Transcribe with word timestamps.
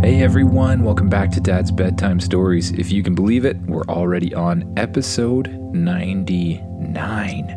Hey 0.00 0.22
everyone, 0.22 0.84
welcome 0.84 1.08
back 1.08 1.32
to 1.32 1.40
Dad's 1.40 1.72
Bedtime 1.72 2.20
Stories. 2.20 2.70
If 2.70 2.92
you 2.92 3.02
can 3.02 3.16
believe 3.16 3.44
it, 3.44 3.60
we're 3.62 3.82
already 3.88 4.32
on 4.32 4.72
episode 4.76 5.48
99. 5.74 7.54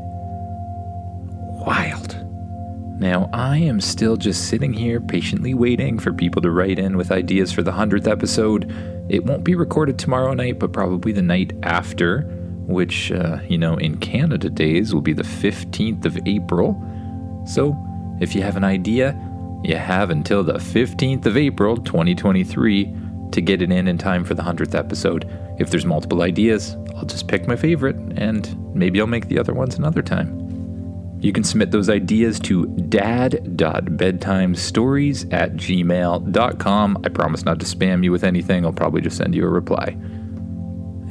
Wild. 1.63 2.17
Now, 2.99 3.29
I 3.31 3.57
am 3.57 3.79
still 3.79 4.17
just 4.17 4.49
sitting 4.49 4.73
here 4.73 4.99
patiently 4.99 5.53
waiting 5.53 5.99
for 5.99 6.11
people 6.11 6.41
to 6.41 6.49
write 6.49 6.79
in 6.79 6.97
with 6.97 7.11
ideas 7.11 7.51
for 7.51 7.61
the 7.61 7.73
100th 7.73 8.07
episode. 8.07 8.73
It 9.07 9.23
won't 9.23 9.43
be 9.43 9.53
recorded 9.53 9.99
tomorrow 9.99 10.33
night, 10.33 10.57
but 10.57 10.73
probably 10.73 11.11
the 11.11 11.21
night 11.21 11.53
after, 11.61 12.21
which, 12.65 13.11
uh, 13.11 13.37
you 13.47 13.59
know, 13.59 13.77
in 13.77 13.99
Canada 13.99 14.49
days 14.49 14.95
will 14.95 15.01
be 15.01 15.13
the 15.13 15.21
15th 15.21 16.05
of 16.05 16.17
April. 16.25 16.75
So, 17.45 17.77
if 18.19 18.33
you 18.33 18.41
have 18.41 18.57
an 18.57 18.63
idea, 18.63 19.15
you 19.63 19.75
have 19.75 20.09
until 20.09 20.43
the 20.43 20.53
15th 20.53 21.25
of 21.25 21.37
April 21.37 21.77
2023 21.77 22.95
to 23.31 23.41
get 23.41 23.61
it 23.61 23.71
in 23.71 23.87
in 23.87 23.97
time 23.97 24.25
for 24.25 24.33
the 24.33 24.43
100th 24.43 24.75
episode. 24.75 25.29
If 25.59 25.69
there's 25.69 25.85
multiple 25.85 26.21
ideas, 26.21 26.75
I'll 26.95 27.05
just 27.05 27.27
pick 27.27 27.47
my 27.47 27.55
favorite 27.55 27.95
and 28.17 28.75
maybe 28.75 28.99
I'll 28.99 29.07
make 29.07 29.27
the 29.27 29.39
other 29.39 29.53
ones 29.53 29.77
another 29.77 30.01
time. 30.01 30.39
You 31.21 31.31
can 31.31 31.43
submit 31.43 31.69
those 31.69 31.89
ideas 31.89 32.39
to 32.41 32.65
dad.bedtimestories 32.65 35.31
at 35.31 35.53
gmail.com. 35.53 37.01
I 37.03 37.09
promise 37.09 37.45
not 37.45 37.59
to 37.59 37.65
spam 37.65 38.03
you 38.03 38.11
with 38.11 38.23
anything, 38.23 38.65
I'll 38.65 38.73
probably 38.73 39.01
just 39.01 39.17
send 39.17 39.35
you 39.35 39.45
a 39.45 39.49
reply. 39.49 39.95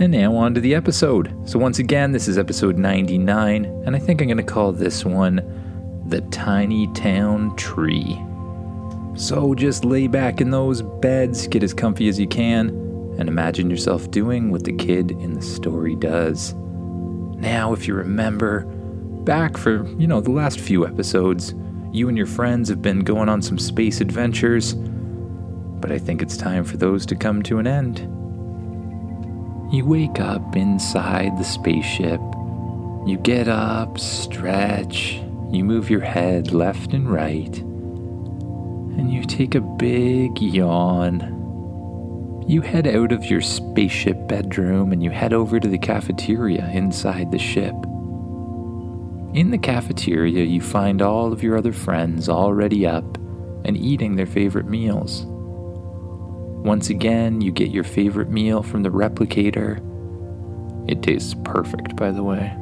And 0.01 0.10
now 0.10 0.34
on 0.34 0.54
to 0.54 0.60
the 0.60 0.74
episode. 0.74 1.32
So, 1.48 1.60
once 1.60 1.78
again, 1.78 2.10
this 2.10 2.26
is 2.26 2.38
episode 2.38 2.78
99, 2.78 3.66
and 3.87 3.95
I 3.95 3.98
think 3.98 4.20
I'm 4.20 4.26
going 4.26 4.38
to 4.38 4.42
call 4.42 4.73
this 4.73 5.04
one 5.04 6.02
The 6.09 6.23
Tiny 6.23 6.92
Town 6.95 7.54
Tree. 7.56 8.20
So 9.20 9.55
just 9.55 9.84
lay 9.84 10.06
back 10.06 10.41
in 10.41 10.51
those 10.51 10.80
beds, 10.80 11.46
get 11.46 11.63
as 11.63 11.74
comfy 11.74 12.09
as 12.09 12.18
you 12.18 12.26
can, 12.26 12.71
and 13.18 13.29
imagine 13.29 13.68
yourself 13.68 14.10
doing 14.10 14.51
what 14.51 14.65
the 14.65 14.73
kid 14.73 15.10
in 15.10 15.35
the 15.35 15.43
story 15.43 15.95
does. 15.95 16.54
Now, 16.54 17.74
if 17.74 17.87
you 17.87 17.93
remember, 17.93 18.60
back 19.24 19.59
for, 19.59 19.87
you 19.99 20.07
know, 20.07 20.23
the 20.23 20.30
last 20.30 20.59
few 20.59 20.87
episodes, 20.87 21.54
you 21.93 22.09
and 22.09 22.16
your 22.16 22.27
friends 22.27 22.71
have 22.71 22.80
been 22.80 23.01
going 23.01 23.29
on 23.29 23.43
some 23.43 23.59
space 23.59 24.01
adventures, 24.01 24.73
but 24.73 25.93
I 25.93 25.99
think 25.99 26.23
it's 26.23 26.38
time 26.38 26.65
for 26.65 26.79
those 26.79 27.05
to 27.05 27.15
come 27.15 27.43
to 27.43 27.59
an 27.59 27.66
end. 27.66 27.99
You 29.71 29.84
wake 29.84 30.18
up 30.18 30.57
inside 30.57 31.37
the 31.37 31.45
spaceship. 31.45 32.21
You 33.07 33.18
get 33.23 33.49
up, 33.49 33.99
stretch, 33.99 35.21
you 35.51 35.62
move 35.62 35.90
your 35.90 36.01
head 36.01 36.52
left 36.52 36.95
and 36.95 37.12
right 37.12 37.62
and 39.01 39.10
you 39.10 39.24
take 39.24 39.54
a 39.54 39.62
big 39.62 40.43
yawn. 40.43 42.45
You 42.46 42.60
head 42.60 42.87
out 42.87 43.12
of 43.12 43.24
your 43.24 43.40
spaceship 43.40 44.29
bedroom 44.29 44.93
and 44.93 45.02
you 45.02 45.09
head 45.09 45.32
over 45.32 45.59
to 45.59 45.68
the 45.68 45.79
cafeteria 45.79 46.70
inside 46.74 47.32
the 47.32 47.38
ship. 47.38 47.74
In 49.32 49.52
the 49.52 49.59
cafeteria, 49.59 50.45
you 50.45 50.60
find 50.60 51.01
all 51.01 51.32
of 51.32 51.43
your 51.43 51.56
other 51.56 51.73
friends 51.73 52.28
already 52.28 52.87
up 52.87 53.16
and 53.65 53.74
eating 53.74 54.16
their 54.16 54.26
favorite 54.26 54.66
meals. 54.66 55.24
Once 56.62 56.90
again, 56.90 57.40
you 57.40 57.52
get 57.52 57.71
your 57.71 57.84
favorite 57.84 58.28
meal 58.28 58.62
from 58.62 58.82
the 58.82 58.90
replicator. 58.90 59.78
It 60.90 61.02
tastes 61.02 61.34
perfect, 61.43 61.96
by 61.96 62.10
the 62.10 62.23
way. 62.23 62.54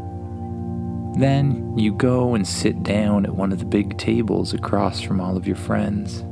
Then 1.19 1.77
you 1.77 1.95
go 1.95 2.37
and 2.37 2.47
sit 2.47 2.85
down 2.85 3.27
at 3.27 3.35
one 3.35 3.51
of 3.51 3.59
the 3.59 3.65
big 3.65 3.99
tables 3.99 4.55
across 4.55 5.01
from 5.01 5.21
all 5.21 5.37
of 5.37 5.49
your 5.49 5.57
friends. 5.57 6.23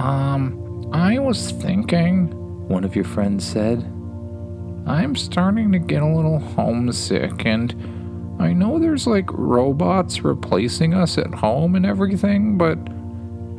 Um, 0.00 0.88
I 0.92 1.18
was 1.18 1.50
thinking, 1.50 2.30
one 2.68 2.84
of 2.84 2.96
your 2.96 3.04
friends 3.04 3.46
said. 3.46 3.80
I'm 4.86 5.14
starting 5.14 5.70
to 5.72 5.78
get 5.78 6.02
a 6.02 6.06
little 6.06 6.38
homesick, 6.38 7.44
and 7.44 7.72
I 8.40 8.54
know 8.54 8.78
there's 8.78 9.06
like 9.06 9.30
robots 9.30 10.24
replacing 10.24 10.94
us 10.94 11.18
at 11.18 11.34
home 11.34 11.74
and 11.74 11.84
everything, 11.84 12.56
but 12.56 12.78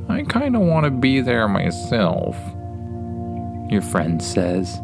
I 0.10 0.24
kind 0.24 0.56
of 0.56 0.64
want 0.64 0.86
to 0.86 0.92
be 0.92 1.22
there 1.22 1.48
myself. 1.48 2.36
Your 3.72 3.84
friend 3.84 4.22
says, 4.22 4.80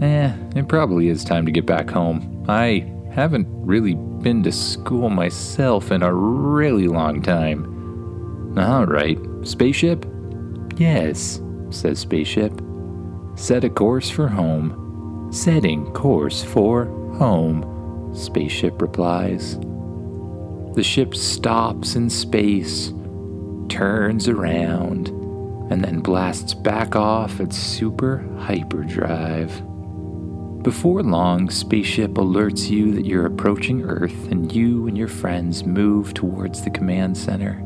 Eh, 0.00 0.34
it 0.56 0.66
probably 0.66 1.08
is 1.08 1.24
time 1.24 1.44
to 1.44 1.52
get 1.52 1.66
back 1.66 1.90
home. 1.90 2.44
I 2.48 2.90
haven't 3.12 3.46
really 3.50 3.94
been 3.94 4.42
to 4.44 4.50
school 4.50 5.10
myself 5.10 5.92
in 5.92 6.02
a 6.02 6.12
really 6.12 6.88
long 6.88 7.20
time. 7.20 8.58
All 8.58 8.86
right, 8.86 9.18
spaceship? 9.42 10.06
Yes, 10.76 11.40
says 11.70 12.00
Spaceship. 12.00 12.60
Set 13.36 13.64
a 13.64 13.70
course 13.70 14.10
for 14.10 14.28
home. 14.28 15.28
Setting 15.32 15.90
course 15.92 16.42
for 16.42 16.86
home, 17.18 18.12
Spaceship 18.14 18.80
replies. 18.80 19.58
The 20.74 20.82
ship 20.82 21.14
stops 21.14 21.96
in 21.96 22.10
space, 22.10 22.92
turns 23.68 24.28
around, 24.28 25.08
and 25.70 25.82
then 25.82 26.00
blasts 26.00 26.54
back 26.54 26.94
off 26.96 27.40
at 27.40 27.52
super 27.52 28.18
hyperdrive. 28.38 29.62
Before 30.62 31.02
long, 31.02 31.50
Spaceship 31.50 32.12
alerts 32.12 32.70
you 32.70 32.92
that 32.94 33.04
you're 33.04 33.26
approaching 33.26 33.82
Earth 33.82 34.30
and 34.30 34.50
you 34.52 34.86
and 34.86 34.96
your 34.96 35.08
friends 35.08 35.64
move 35.64 36.14
towards 36.14 36.62
the 36.62 36.70
command 36.70 37.16
center. 37.16 37.63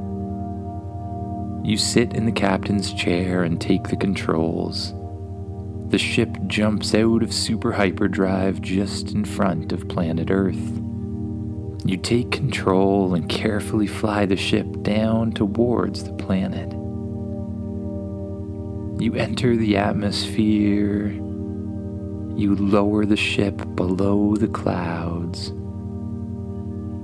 You 1.68 1.76
sit 1.76 2.14
in 2.14 2.24
the 2.24 2.32
captain's 2.32 2.94
chair 2.94 3.42
and 3.42 3.60
take 3.60 3.88
the 3.88 3.96
controls. 3.96 4.94
The 5.90 5.98
ship 5.98 6.34
jumps 6.46 6.94
out 6.94 7.22
of 7.22 7.30
super 7.30 7.72
hyperdrive 7.72 8.62
just 8.62 9.12
in 9.12 9.26
front 9.26 9.70
of 9.72 9.86
planet 9.86 10.30
Earth. 10.30 10.80
You 11.84 11.98
take 11.98 12.30
control 12.30 13.14
and 13.14 13.28
carefully 13.28 13.86
fly 13.86 14.24
the 14.24 14.34
ship 14.34 14.82
down 14.82 15.32
towards 15.32 16.04
the 16.04 16.14
planet. 16.14 16.72
You 18.98 19.14
enter 19.16 19.54
the 19.54 19.76
atmosphere. 19.76 21.08
You 21.08 22.56
lower 22.58 23.04
the 23.04 23.14
ship 23.14 23.58
below 23.74 24.36
the 24.36 24.48
clouds. 24.48 25.48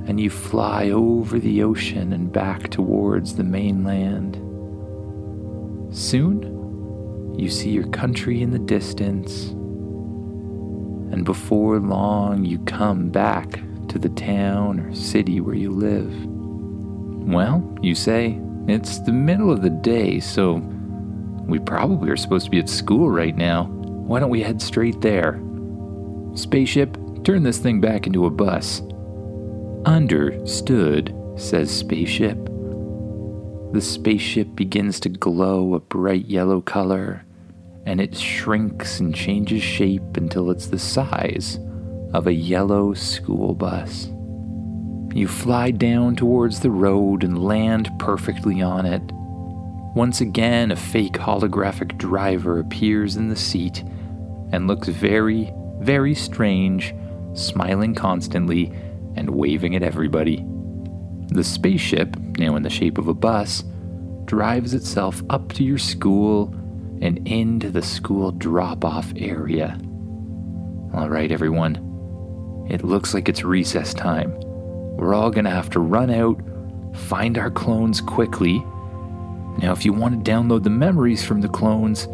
And 0.07 0.19
you 0.19 0.31
fly 0.31 0.89
over 0.89 1.39
the 1.39 1.63
ocean 1.63 2.15
and 2.15 2.33
back 2.33 2.71
towards 2.71 3.37
the 3.37 3.45
mainland. 3.45 4.41
Soon, 5.95 7.37
you 7.39 7.49
see 7.49 7.71
your 7.71 7.87
country 7.87 8.43
in 8.43 8.51
the 8.51 8.59
distance, 8.59 9.51
and 11.13 11.25
before 11.25 11.79
long, 11.79 12.45
you 12.45 12.59
come 12.65 13.11
back 13.11 13.63
to 13.87 14.01
the 14.01 14.09
town 14.09 14.81
or 14.81 14.93
city 14.93 15.41
where 15.41 15.55
you 15.55 15.71
live. 15.71 16.13
Well, 17.33 17.79
you 17.81 17.95
say, 17.95 18.41
it's 18.67 18.99
the 19.03 19.13
middle 19.13 19.53
of 19.53 19.63
the 19.63 19.71
day, 19.71 20.19
so 20.19 20.55
we 21.47 21.61
probably 21.61 22.11
are 22.11 22.17
supposed 22.17 22.47
to 22.47 22.51
be 22.51 22.59
at 22.59 22.69
school 22.69 23.09
right 23.09 23.37
now. 23.37 23.67
Why 23.67 24.19
don't 24.19 24.31
we 24.31 24.43
head 24.43 24.61
straight 24.61 25.01
there? 25.01 25.41
Spaceship, 26.35 26.99
turn 27.23 27.45
this 27.45 27.59
thing 27.59 27.81
back 27.81 28.09
into 28.09 28.27
a 28.27 28.31
bus. 28.31 28.83
Understood, 29.87 31.15
says 31.37 31.71
Spaceship. 31.71 32.49
The 33.75 33.81
spaceship 33.81 34.55
begins 34.55 35.01
to 35.01 35.09
glow 35.09 35.75
a 35.75 35.81
bright 35.81 36.27
yellow 36.27 36.61
color, 36.61 37.25
and 37.85 38.01
it 38.01 38.17
shrinks 38.17 39.01
and 39.01 39.13
changes 39.13 39.65
shape 39.65 40.17
until 40.17 40.53
it's 40.53 40.69
the 40.69 40.79
size 40.79 41.59
of 42.13 42.29
a 42.29 42.33
yellow 42.33 42.95
school 42.95 43.53
bus. 43.53 44.13
You 45.13 45.27
fly 45.27 45.73
down 45.73 46.15
towards 46.15 46.61
the 46.61 46.71
road 46.71 47.25
and 47.25 47.45
land 47.45 47.91
perfectly 47.99 48.63
on 48.63 48.87
it. 48.87 49.03
Once 49.97 50.21
again, 50.21 50.71
a 50.71 50.77
fake 50.77 51.15
holographic 51.15 51.99
driver 51.99 52.61
appears 52.61 53.17
in 53.17 53.29
the 53.29 53.35
seat 53.35 53.83
and 54.53 54.69
looks 54.69 54.87
very, 54.87 55.53
very 55.81 56.15
strange, 56.15 56.95
smiling 57.33 57.97
constantly 57.97 58.73
and 59.17 59.31
waving 59.31 59.75
at 59.75 59.83
everybody. 59.83 60.47
The 61.31 61.43
spaceship, 61.43 62.17
now 62.39 62.57
in 62.57 62.63
the 62.63 62.71
shape 62.71 62.99
of 62.99 63.09
a 63.09 63.15
bus, 63.15 63.65
drives 64.25 64.75
itself 64.75 65.23
up 65.31 65.53
to 65.53 65.65
your 65.65 65.79
school 65.79 66.53
and 67.01 67.27
into 67.29 67.71
the 67.71 67.83
school 67.83 68.33
drop 68.33 68.85
off 68.85 69.13
area. 69.17 69.79
All 70.95 71.09
right, 71.09 71.31
everyone. 71.31 71.77
It 72.71 72.85
looks 72.85 73.13
like 73.13 73.29
it's 73.29 73.45
recess 73.45 73.93
time. 73.93 74.33
We're 74.97 75.15
all 75.15 75.31
gonna 75.31 75.51
have 75.51 75.71
to 75.71 75.81
run 75.81 76.11
out, 76.11 76.41
find 76.95 77.37
our 77.37 77.51
clones 77.51 78.01
quickly. 78.01 78.61
Now, 79.59 79.73
if 79.73 79.85
you 79.85 79.93
want 79.93 80.25
to 80.25 80.31
download 80.31 80.63
the 80.63 80.71
memories 80.71 81.25
from 81.25 81.41
the 81.41 81.49
clones, 81.49 82.09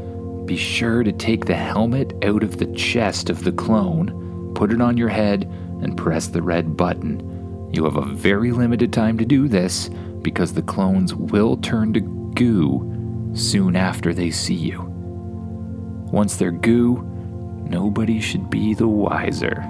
be 0.46 0.56
sure 0.56 1.02
to 1.04 1.12
take 1.12 1.44
the 1.44 1.54
helmet 1.54 2.12
out 2.24 2.42
of 2.42 2.58
the 2.58 2.66
chest 2.74 3.30
of 3.30 3.44
the 3.44 3.52
clone, 3.52 4.52
put 4.54 4.72
it 4.72 4.80
on 4.80 4.96
your 4.96 5.08
head, 5.08 5.44
and 5.82 5.96
press 5.96 6.26
the 6.26 6.42
red 6.42 6.76
button. 6.76 7.70
You 7.72 7.84
have 7.84 7.96
a 7.96 8.04
very 8.04 8.50
limited 8.50 8.92
time 8.92 9.16
to 9.18 9.24
do 9.24 9.46
this 9.46 9.88
because 10.22 10.52
the 10.52 10.62
clones 10.62 11.14
will 11.14 11.56
turn 11.56 11.92
to 11.94 12.00
goo 12.00 13.30
soon 13.34 13.76
after 13.76 14.12
they 14.12 14.30
see 14.30 14.54
you. 14.54 14.82
Once 16.12 16.36
they're 16.36 16.50
goo, 16.50 17.02
nobody 17.68 18.20
should 18.20 18.50
be 18.50 18.74
the 18.74 18.88
wiser. 18.88 19.62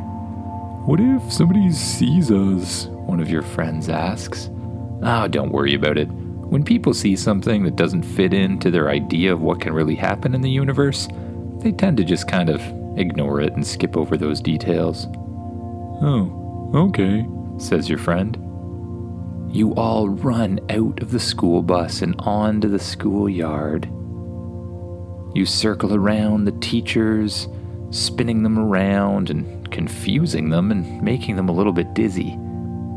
What 0.86 1.00
if 1.00 1.32
somebody 1.32 1.70
sees 1.72 2.30
us? 2.30 2.86
One 2.86 3.20
of 3.20 3.30
your 3.30 3.42
friends 3.42 3.88
asks. 3.88 4.48
Oh, 5.02 5.28
don't 5.28 5.52
worry 5.52 5.74
about 5.74 5.98
it. 5.98 6.08
When 6.10 6.64
people 6.64 6.94
see 6.94 7.14
something 7.14 7.62
that 7.64 7.76
doesn't 7.76 8.02
fit 8.02 8.32
into 8.32 8.70
their 8.70 8.88
idea 8.88 9.32
of 9.32 9.40
what 9.42 9.60
can 9.60 9.72
really 9.72 9.94
happen 9.94 10.34
in 10.34 10.40
the 10.40 10.50
universe, 10.50 11.06
they 11.58 11.72
tend 11.72 11.96
to 11.98 12.04
just 12.04 12.26
kind 12.26 12.48
of 12.48 12.60
ignore 12.98 13.40
it 13.40 13.52
and 13.52 13.66
skip 13.66 13.96
over 13.96 14.16
those 14.16 14.40
details. 14.40 15.06
Oh, 16.02 16.70
okay, 16.74 17.26
says 17.58 17.88
your 17.88 17.98
friend. 17.98 18.36
You 19.52 19.74
all 19.74 20.08
run 20.08 20.60
out 20.70 21.02
of 21.02 21.10
the 21.10 21.18
school 21.18 21.60
bus 21.60 22.02
and 22.02 22.14
onto 22.20 22.68
the 22.68 22.78
schoolyard. 22.78 23.86
You 25.34 25.44
circle 25.44 25.92
around 25.92 26.44
the 26.44 26.52
teachers, 26.60 27.48
spinning 27.90 28.44
them 28.44 28.60
around 28.60 29.28
and 29.28 29.68
confusing 29.72 30.50
them 30.50 30.70
and 30.70 31.02
making 31.02 31.34
them 31.34 31.48
a 31.48 31.52
little 31.52 31.72
bit 31.72 31.94
dizzy. 31.94 32.38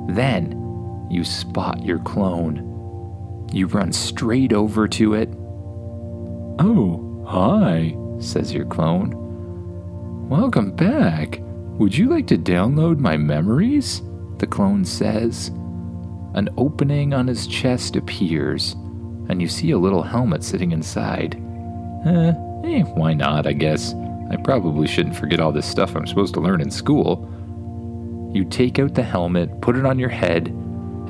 Then 0.09 1.07
you 1.09 1.23
spot 1.23 1.83
your 1.83 1.97
clone. 1.99 3.49
You 3.51 3.65
run 3.65 3.91
straight 3.91 4.53
over 4.53 4.87
to 4.89 5.15
it. 5.15 5.29
Oh, 6.59 7.25
hi, 7.27 7.95
says 8.19 8.53
your 8.53 8.65
clone. 8.65 10.29
Welcome 10.29 10.75
back. 10.75 11.39
Would 11.79 11.97
you 11.97 12.09
like 12.09 12.27
to 12.27 12.37
download 12.37 12.99
my 12.99 13.17
memories? 13.17 14.03
The 14.37 14.45
clone 14.45 14.85
says. 14.85 15.49
An 16.33 16.49
opening 16.57 17.13
on 17.13 17.27
his 17.27 17.45
chest 17.45 17.95
appears, 17.95 18.73
and 19.29 19.41
you 19.41 19.47
see 19.47 19.71
a 19.71 19.77
little 19.77 20.01
helmet 20.01 20.43
sitting 20.43 20.71
inside. 20.71 21.35
Eh, 22.05 22.33
eh, 22.63 22.81
why 22.95 23.13
not, 23.13 23.45
I 23.45 23.53
guess. 23.53 23.93
I 24.31 24.37
probably 24.37 24.87
shouldn't 24.87 25.15
forget 25.15 25.39
all 25.39 25.51
this 25.51 25.69
stuff 25.69 25.95
I'm 25.95 26.07
supposed 26.07 26.33
to 26.33 26.41
learn 26.41 26.61
in 26.61 26.71
school. 26.71 27.29
You 28.33 28.45
take 28.45 28.79
out 28.79 28.95
the 28.95 29.03
helmet, 29.03 29.61
put 29.61 29.77
it 29.77 29.85
on 29.85 29.99
your 29.99 30.09
head, 30.09 30.47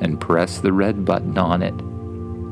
and 0.00 0.20
press 0.20 0.58
the 0.58 0.72
red 0.72 1.06
button 1.06 1.38
on 1.38 1.62
it. 1.62 1.74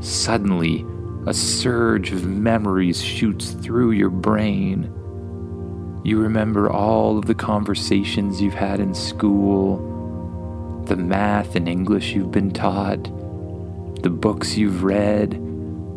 Suddenly, 0.02 0.86
a 1.26 1.34
surge 1.34 2.10
of 2.10 2.24
memories 2.24 3.02
shoots 3.02 3.50
through 3.50 3.90
your 3.90 4.10
brain. 4.10 4.84
You 6.04 6.18
remember 6.18 6.70
all 6.70 7.18
of 7.18 7.26
the 7.26 7.34
conversations 7.34 8.40
you've 8.40 8.54
had 8.54 8.80
in 8.80 8.94
school, 8.94 9.91
the 10.86 10.96
math 10.96 11.54
and 11.56 11.68
English 11.68 12.12
you've 12.12 12.32
been 12.32 12.50
taught, 12.50 13.02
the 14.02 14.10
books 14.10 14.56
you've 14.56 14.82
read, 14.82 15.30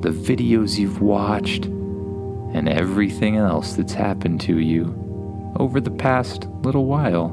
the 0.02 0.10
videos 0.10 0.78
you've 0.78 1.02
watched, 1.02 1.66
and 1.66 2.70
everything 2.70 3.38
else 3.38 3.74
that's 3.74 3.94
happened 3.94 4.40
to 4.42 4.60
you 4.60 5.54
over 5.60 5.82
the 5.82 5.92
past 5.92 6.48
little 6.64 6.86
while. 6.86 7.30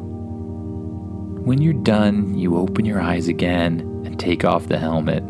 When 1.45 1.61
you're 1.61 1.75
done, 1.75 2.39
you 2.39 2.57
open 2.57 2.85
your 2.85 3.01
eyes 3.01 3.29
again 3.29 3.81
and 4.05 4.19
take 4.19 4.45
off 4.45 4.69
the 4.69 4.79
helmet. 4.79 5.25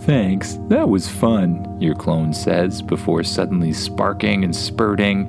Thanks, 0.00 0.58
that 0.68 0.88
was 0.88 1.08
fun, 1.08 1.80
your 1.80 1.94
clone 1.94 2.32
says 2.32 2.82
before 2.82 3.22
suddenly 3.22 3.72
sparking 3.72 4.42
and 4.42 4.54
spurting, 4.54 5.26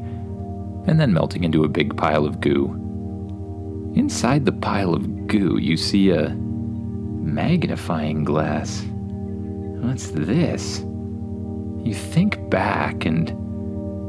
and 0.87 0.99
then 0.99 1.13
melting 1.13 1.43
into 1.43 1.63
a 1.63 1.69
big 1.69 1.95
pile 1.95 2.25
of 2.25 2.41
goo. 2.41 2.81
Inside 3.95 4.45
the 4.45 4.51
pile 4.51 4.93
of 4.93 5.07
goo, 5.27 5.57
you 5.57 5.77
see 5.77 6.11
a 6.11 6.29
magnifying 6.29 8.23
glass. 8.23 8.83
What's 9.81 10.09
this? 10.11 10.79
You 11.83 11.93
think 11.93 12.49
back 12.49 13.05
and 13.05 13.29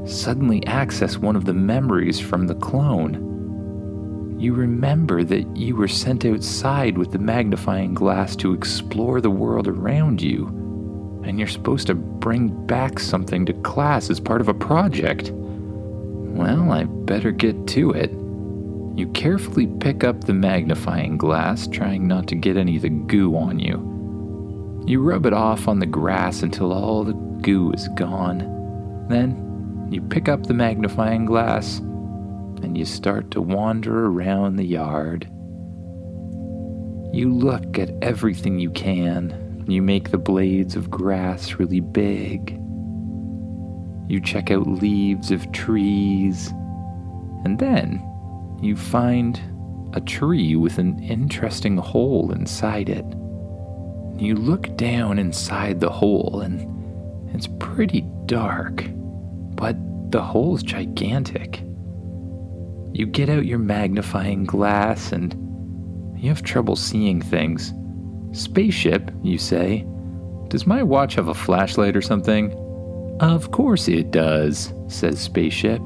suddenly 0.08 0.66
access 0.66 1.18
one 1.18 1.36
of 1.36 1.44
the 1.44 1.54
memories 1.54 2.20
from 2.20 2.46
the 2.46 2.54
clone. 2.54 4.36
You 4.38 4.54
remember 4.54 5.24
that 5.24 5.56
you 5.56 5.76
were 5.76 5.88
sent 5.88 6.24
outside 6.24 6.98
with 6.98 7.10
the 7.12 7.18
magnifying 7.18 7.94
glass 7.94 8.36
to 8.36 8.52
explore 8.52 9.20
the 9.20 9.30
world 9.30 9.66
around 9.66 10.20
you, 10.22 10.46
and 11.24 11.38
you're 11.38 11.48
supposed 11.48 11.86
to 11.88 11.94
bring 11.94 12.48
back 12.66 12.98
something 12.98 13.46
to 13.46 13.52
class 13.54 14.10
as 14.10 14.20
part 14.20 14.40
of 14.40 14.48
a 14.48 14.54
project. 14.54 15.30
Well, 15.32 16.70
I 16.70 16.84
better 16.84 17.32
get 17.32 17.66
to 17.68 17.90
it. 17.92 18.10
You 18.96 19.08
carefully 19.08 19.66
pick 19.66 20.04
up 20.04 20.24
the 20.24 20.32
magnifying 20.32 21.18
glass, 21.18 21.66
trying 21.66 22.08
not 22.08 22.26
to 22.28 22.34
get 22.34 22.56
any 22.56 22.76
of 22.76 22.82
the 22.82 22.88
goo 22.88 23.36
on 23.36 23.58
you. 23.58 24.84
You 24.86 25.02
rub 25.02 25.26
it 25.26 25.34
off 25.34 25.68
on 25.68 25.80
the 25.80 25.86
grass 25.86 26.42
until 26.42 26.72
all 26.72 27.04
the 27.04 27.12
goo 27.12 27.72
is 27.72 27.88
gone. 27.88 28.38
Then 29.10 29.88
you 29.90 30.00
pick 30.00 30.30
up 30.30 30.44
the 30.46 30.54
magnifying 30.54 31.26
glass 31.26 31.78
and 32.62 32.78
you 32.78 32.86
start 32.86 33.30
to 33.32 33.42
wander 33.42 34.06
around 34.06 34.56
the 34.56 34.64
yard. 34.64 35.28
You 37.12 37.32
look 37.32 37.78
at 37.78 37.90
everything 38.00 38.58
you 38.58 38.70
can. 38.70 39.64
You 39.68 39.82
make 39.82 40.10
the 40.10 40.18
blades 40.18 40.74
of 40.74 40.90
grass 40.90 41.54
really 41.54 41.80
big. 41.80 42.58
You 44.08 44.20
check 44.24 44.50
out 44.50 44.66
leaves 44.66 45.30
of 45.30 45.52
trees. 45.52 46.48
And 47.44 47.58
then 47.58 48.02
you 48.66 48.76
find 48.76 49.40
a 49.94 50.00
tree 50.00 50.56
with 50.56 50.78
an 50.78 51.02
interesting 51.02 51.76
hole 51.76 52.32
inside 52.32 52.88
it. 52.88 53.04
You 54.20 54.34
look 54.34 54.76
down 54.76 55.18
inside 55.18 55.80
the 55.80 55.90
hole, 55.90 56.40
and 56.42 57.34
it's 57.34 57.48
pretty 57.58 58.02
dark, 58.26 58.84
but 59.54 59.76
the 60.10 60.22
hole's 60.22 60.62
gigantic. 60.62 61.62
You 62.92 63.06
get 63.06 63.28
out 63.28 63.46
your 63.46 63.58
magnifying 63.58 64.44
glass 64.44 65.12
and 65.12 65.34
you 66.18 66.28
have 66.30 66.42
trouble 66.42 66.76
seeing 66.76 67.20
things. 67.20 67.72
Spaceship, 68.32 69.10
you 69.22 69.38
say. 69.38 69.86
Does 70.48 70.66
my 70.66 70.82
watch 70.82 71.14
have 71.16 71.28
a 71.28 71.34
flashlight 71.34 71.96
or 71.96 72.02
something? 72.02 72.52
Of 73.20 73.50
course 73.50 73.88
it 73.88 74.12
does, 74.12 74.72
says 74.88 75.20
Spaceship. 75.20 75.82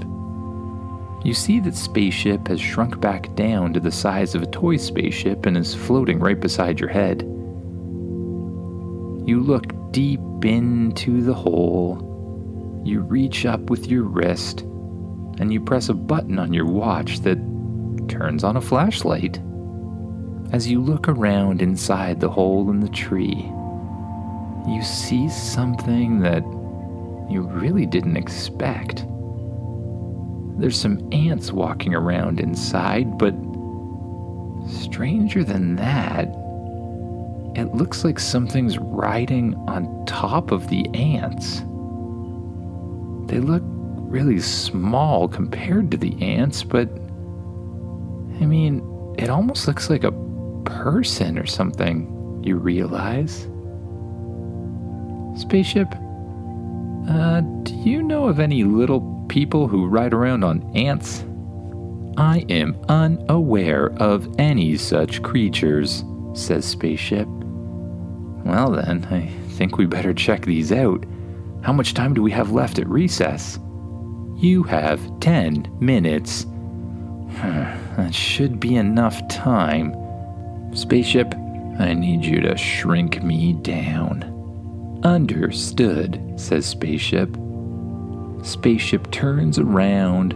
You 1.22 1.34
see 1.34 1.60
that 1.60 1.74
Spaceship 1.74 2.48
has 2.48 2.60
shrunk 2.60 2.98
back 3.00 3.34
down 3.34 3.74
to 3.74 3.80
the 3.80 3.90
size 3.90 4.34
of 4.34 4.42
a 4.42 4.46
toy 4.46 4.78
spaceship 4.78 5.44
and 5.44 5.56
is 5.56 5.74
floating 5.74 6.18
right 6.18 6.40
beside 6.40 6.80
your 6.80 6.88
head. 6.88 7.22
You 9.26 9.42
look 9.42 9.92
deep 9.92 10.20
into 10.42 11.22
the 11.22 11.34
hole. 11.34 12.82
You 12.84 13.02
reach 13.02 13.44
up 13.44 13.68
with 13.68 13.86
your 13.86 14.04
wrist 14.04 14.62
and 15.38 15.52
you 15.52 15.60
press 15.60 15.90
a 15.90 15.94
button 15.94 16.38
on 16.38 16.54
your 16.54 16.66
watch 16.66 17.20
that 17.20 17.38
turns 18.08 18.42
on 18.42 18.56
a 18.56 18.60
flashlight. 18.60 19.38
As 20.52 20.68
you 20.68 20.80
look 20.80 21.06
around 21.06 21.60
inside 21.60 22.18
the 22.18 22.30
hole 22.30 22.70
in 22.70 22.80
the 22.80 22.88
tree, 22.88 23.46
you 24.66 24.82
see 24.82 25.28
something 25.28 26.20
that 26.20 26.42
you 27.30 27.42
really 27.42 27.86
didn't 27.86 28.16
expect. 28.16 29.04
There's 30.60 30.78
some 30.78 31.08
ants 31.10 31.52
walking 31.52 31.94
around 31.94 32.38
inside, 32.38 33.16
but 33.18 33.34
stranger 34.68 35.42
than 35.42 35.76
that, 35.76 36.28
it 37.58 37.74
looks 37.74 38.04
like 38.04 38.18
something's 38.18 38.78
riding 38.78 39.54
on 39.68 40.04
top 40.04 40.52
of 40.52 40.68
the 40.68 40.86
ants. 40.94 41.60
They 43.30 43.40
look 43.40 43.62
really 43.64 44.40
small 44.40 45.28
compared 45.28 45.90
to 45.92 45.96
the 45.96 46.14
ants, 46.22 46.62
but 46.62 46.88
I 48.40 48.46
mean, 48.46 49.14
it 49.18 49.30
almost 49.30 49.66
looks 49.66 49.88
like 49.88 50.04
a 50.04 50.12
person 50.64 51.38
or 51.38 51.46
something, 51.46 52.42
you 52.44 52.56
realize. 52.56 53.48
Spaceship, 55.40 55.88
uh, 57.08 57.40
do 57.62 57.74
you 57.76 58.02
know 58.02 58.26
of 58.26 58.40
any 58.40 58.64
little 58.64 59.00
people 59.30 59.68
who 59.68 59.86
ride 59.86 60.12
around 60.12 60.42
on 60.42 60.60
ants? 60.76 61.24
I 62.18 62.44
am 62.48 62.76
unaware 62.88 63.92
of 64.02 64.28
any 64.38 64.76
such 64.76 65.22
creatures, 65.22 66.04
says 66.34 66.64
Spaceship. 66.66 67.28
Well, 68.44 68.72
then, 68.72 69.06
I 69.08 69.28
think 69.52 69.78
we 69.78 69.86
better 69.86 70.12
check 70.12 70.44
these 70.44 70.72
out. 70.72 71.06
How 71.62 71.72
much 71.72 71.94
time 71.94 72.12
do 72.12 72.22
we 72.22 72.32
have 72.32 72.50
left 72.50 72.80
at 72.80 72.88
recess? 72.88 73.60
You 74.36 74.64
have 74.64 75.20
10 75.20 75.78
minutes. 75.78 76.44
that 77.30 78.12
should 78.12 78.58
be 78.58 78.74
enough 78.74 79.26
time. 79.28 79.94
Spaceship, 80.74 81.32
I 81.78 81.94
need 81.94 82.24
you 82.24 82.40
to 82.40 82.56
shrink 82.56 83.22
me 83.22 83.52
down. 83.52 84.24
Understood, 85.04 86.20
says 86.36 86.66
Spaceship. 86.66 87.36
Spaceship 88.42 89.10
turns 89.10 89.58
around 89.58 90.34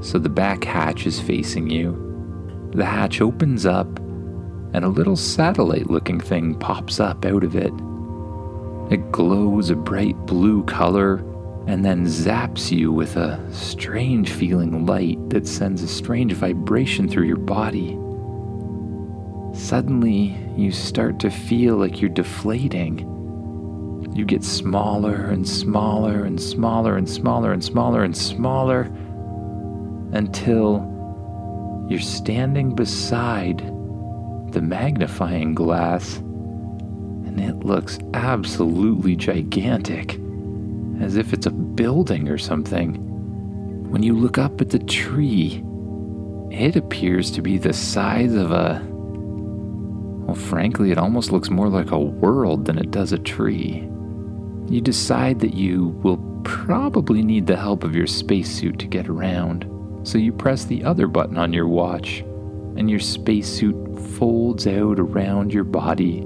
so 0.00 0.18
the 0.18 0.28
back 0.28 0.64
hatch 0.64 1.06
is 1.06 1.20
facing 1.20 1.70
you. 1.70 2.70
The 2.74 2.84
hatch 2.84 3.20
opens 3.20 3.66
up, 3.66 3.98
and 3.98 4.84
a 4.84 4.88
little 4.88 5.16
satellite 5.16 5.90
looking 5.90 6.20
thing 6.20 6.54
pops 6.54 7.00
up 7.00 7.24
out 7.24 7.42
of 7.42 7.56
it. 7.56 7.72
It 8.92 9.10
glows 9.12 9.70
a 9.70 9.76
bright 9.76 10.16
blue 10.26 10.62
color 10.64 11.16
and 11.66 11.84
then 11.84 12.06
zaps 12.06 12.70
you 12.70 12.90
with 12.90 13.16
a 13.16 13.38
strange 13.52 14.30
feeling 14.30 14.86
light 14.86 15.18
that 15.28 15.46
sends 15.46 15.82
a 15.82 15.88
strange 15.88 16.32
vibration 16.32 17.08
through 17.08 17.26
your 17.26 17.36
body. 17.36 17.98
Suddenly, 19.54 20.38
you 20.56 20.70
start 20.70 21.18
to 21.20 21.30
feel 21.30 21.76
like 21.76 22.00
you're 22.00 22.08
deflating. 22.08 23.17
You 24.18 24.24
get 24.24 24.42
smaller 24.42 25.26
and 25.26 25.48
smaller 25.48 26.24
and 26.24 26.40
smaller 26.40 26.96
and 26.96 27.08
smaller 27.08 27.52
and 27.52 27.62
smaller 27.62 28.02
and 28.02 28.16
smaller 28.16 28.80
until 30.12 30.84
you're 31.88 32.00
standing 32.00 32.74
beside 32.74 33.58
the 34.50 34.60
magnifying 34.60 35.54
glass 35.54 36.16
and 36.16 37.40
it 37.40 37.64
looks 37.64 38.00
absolutely 38.12 39.14
gigantic 39.14 40.18
as 41.00 41.16
if 41.16 41.32
it's 41.32 41.46
a 41.46 41.52
building 41.52 42.28
or 42.28 42.38
something. 42.38 42.94
When 43.88 44.02
you 44.02 44.14
look 44.14 44.36
up 44.36 44.60
at 44.60 44.70
the 44.70 44.80
tree, 44.80 45.62
it 46.50 46.74
appears 46.74 47.30
to 47.30 47.40
be 47.40 47.56
the 47.56 47.72
size 47.72 48.34
of 48.34 48.50
a. 48.50 48.84
Well, 50.26 50.34
frankly, 50.34 50.90
it 50.90 50.98
almost 50.98 51.30
looks 51.30 51.50
more 51.50 51.68
like 51.68 51.92
a 51.92 51.98
world 52.00 52.64
than 52.64 52.78
it 52.78 52.90
does 52.90 53.12
a 53.12 53.18
tree. 53.18 53.88
You 54.68 54.80
decide 54.80 55.40
that 55.40 55.54
you 55.54 55.88
will 56.02 56.18
probably 56.44 57.22
need 57.22 57.46
the 57.46 57.56
help 57.56 57.84
of 57.84 57.96
your 57.96 58.06
spacesuit 58.06 58.78
to 58.80 58.86
get 58.86 59.08
around, 59.08 59.66
so 60.02 60.18
you 60.18 60.32
press 60.32 60.64
the 60.64 60.84
other 60.84 61.06
button 61.06 61.38
on 61.38 61.52
your 61.52 61.68
watch, 61.68 62.20
and 62.76 62.90
your 62.90 63.00
spacesuit 63.00 63.98
folds 64.18 64.66
out 64.66 65.00
around 65.00 65.52
your 65.52 65.64
body. 65.64 66.24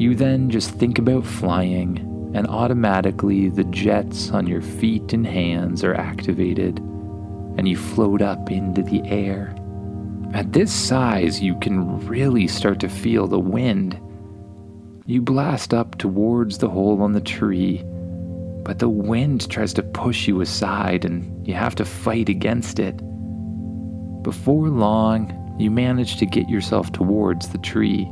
You 0.00 0.14
then 0.14 0.50
just 0.50 0.70
think 0.70 0.98
about 0.98 1.26
flying 1.26 2.08
and 2.34 2.46
automatically 2.46 3.48
the 3.48 3.64
jets 3.64 4.30
on 4.30 4.46
your 4.46 4.62
feet 4.62 5.12
and 5.12 5.26
hands 5.26 5.84
are 5.84 5.94
activated, 5.94 6.78
and 6.78 7.68
you 7.68 7.76
float 7.76 8.22
up 8.22 8.50
into 8.50 8.82
the 8.82 9.02
air. 9.02 9.54
At 10.32 10.52
this 10.52 10.72
size, 10.72 11.42
you 11.42 11.58
can 11.58 12.06
really 12.06 12.46
start 12.46 12.80
to 12.80 12.88
feel 12.88 13.26
the 13.26 13.38
wind. 13.38 14.00
You 15.04 15.20
blast 15.20 15.74
up 15.74 15.98
towards 15.98 16.58
the 16.58 16.68
hole 16.68 17.02
on 17.02 17.12
the 17.12 17.20
tree, 17.20 17.82
but 18.64 18.78
the 18.78 18.88
wind 18.88 19.50
tries 19.50 19.74
to 19.74 19.82
push 19.82 20.28
you 20.28 20.40
aside, 20.40 21.04
and 21.04 21.46
you 21.46 21.54
have 21.54 21.74
to 21.76 21.84
fight 21.84 22.28
against 22.28 22.78
it. 22.78 22.96
Before 24.22 24.68
long, 24.68 25.56
you 25.58 25.72
manage 25.72 26.18
to 26.18 26.26
get 26.26 26.48
yourself 26.48 26.92
towards 26.92 27.48
the 27.48 27.58
tree, 27.58 28.08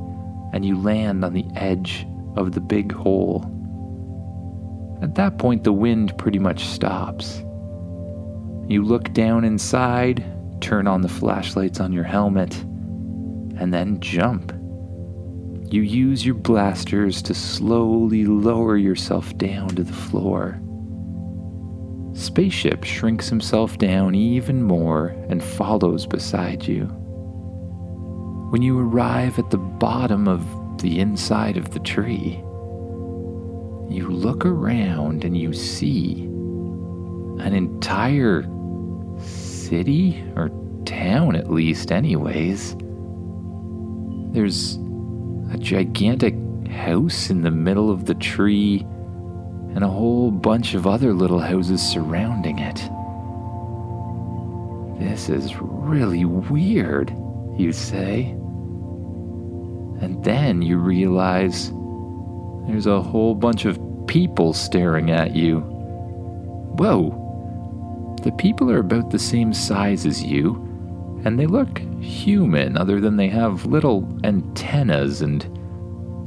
and 0.53 0.65
you 0.65 0.77
land 0.77 1.25
on 1.25 1.33
the 1.33 1.47
edge 1.55 2.09
of 2.35 2.53
the 2.53 2.61
big 2.61 2.91
hole. 2.91 3.45
At 5.01 5.15
that 5.15 5.39
point, 5.39 5.63
the 5.63 5.73
wind 5.73 6.19
pretty 6.19 6.41
much 6.41 6.65
stops. 6.65 7.39
You 8.67 8.83
look 8.85 9.13
down 9.13 9.45
inside, 9.45 10.25
turn 10.61 10.89
on 10.89 11.03
the 11.03 11.09
flashlights 11.09 11.79
on 11.79 11.93
your 11.93 12.05
helmet, 12.05 12.57
and 13.61 13.73
then 13.73 14.01
jump. 14.01 14.53
You 15.71 15.83
use 15.83 16.27
your 16.27 16.35
blasters 16.35 17.23
to 17.23 17.33
slowly 17.33 18.25
lower 18.25 18.77
yourself 18.77 19.37
down 19.39 19.69
to 19.77 19.85
the 19.85 19.93
floor. 19.93 20.61
Spaceship 22.13 22.83
shrinks 22.83 23.29
himself 23.29 23.79
down 23.79 24.17
even 24.17 24.65
more 24.65 25.15
and 25.29 25.43
follows 25.43 26.07
beside 26.07 26.67
you. 26.67 26.87
When 28.51 28.63
you 28.63 28.81
arrive 28.81 29.39
at 29.39 29.51
the 29.51 29.59
bottom 29.59 30.27
of 30.27 30.45
the 30.83 30.99
inside 30.99 31.57
of 31.57 31.71
the 31.71 31.79
tree, 31.79 32.43
you 33.89 34.09
look 34.11 34.45
around 34.45 35.25
and 35.25 35.37
you 35.37 35.53
see 35.53 36.25
an 37.39 37.55
entire 37.55 38.43
city 39.21 40.25
or 40.35 40.51
town, 40.85 41.37
at 41.37 41.49
least, 41.49 41.93
anyways. 41.93 42.77
There's 44.33 44.79
a 45.53 45.59
gigantic 45.59 46.35
house 46.69 47.31
in 47.31 47.43
the 47.43 47.51
middle 47.51 47.91
of 47.91 48.07
the 48.07 48.15
tree 48.15 48.81
and 49.75 49.83
a 49.83 49.89
whole 49.89 50.31
bunch 50.31 50.75
of 50.75 50.87
other 50.87 51.13
little 51.13 51.39
houses 51.39 51.81
surrounding 51.81 52.59
it. 52.59 52.77
This 55.01 55.29
is 55.29 55.57
really 55.61 56.25
weird, 56.25 57.11
you 57.57 57.73
say. 57.73 58.31
And 60.01 60.23
then 60.25 60.63
you 60.63 60.79
realize 60.79 61.71
there's 62.67 62.87
a 62.87 63.01
whole 63.01 63.35
bunch 63.35 63.65
of 63.65 63.79
people 64.07 64.53
staring 64.53 65.11
at 65.11 65.35
you. 65.35 65.61
Whoa! 66.79 67.17
The 68.23 68.33
people 68.33 68.71
are 68.71 68.81
about 68.81 69.11
the 69.11 69.19
same 69.19 69.55
size 69.55 70.05
as 70.05 70.23
you, 70.23 70.55
and 71.25 71.39
they 71.39 71.47
look 71.47 71.81
human, 72.01 72.77
other 72.77 73.01
than 73.01 73.17
they 73.17 73.29
have 73.29 73.67
little 73.67 74.09
antennas 74.25 75.23
and 75.23 75.43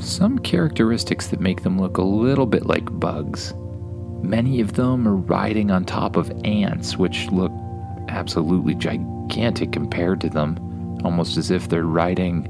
some 0.01 0.37
characteristics 0.39 1.27
that 1.27 1.39
make 1.39 1.63
them 1.63 1.79
look 1.79 1.97
a 1.97 2.03
little 2.03 2.45
bit 2.45 2.65
like 2.65 2.99
bugs. 2.99 3.53
Many 4.21 4.59
of 4.61 4.73
them 4.73 5.07
are 5.07 5.15
riding 5.15 5.71
on 5.71 5.85
top 5.85 6.15
of 6.15 6.31
ants, 6.45 6.97
which 6.97 7.29
look 7.31 7.51
absolutely 8.09 8.75
gigantic 8.75 9.71
compared 9.71 10.21
to 10.21 10.29
them, 10.29 10.57
almost 11.03 11.37
as 11.37 11.51
if 11.51 11.69
they're 11.69 11.83
riding 11.83 12.49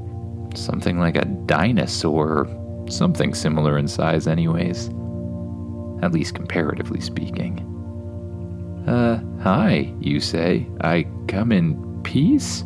something 0.54 0.98
like 0.98 1.16
a 1.16 1.24
dinosaur 1.24 2.46
Something 2.88 3.34
similar 3.34 3.78
in 3.78 3.88
size, 3.88 4.26
anyways. 4.26 4.88
At 6.02 6.12
least 6.12 6.34
comparatively 6.34 7.00
speaking. 7.00 7.60
Uh, 8.86 9.22
hi, 9.42 9.92
you 10.00 10.20
say. 10.20 10.66
I 10.82 11.06
come 11.28 11.50
in 11.50 12.02
peace? 12.02 12.64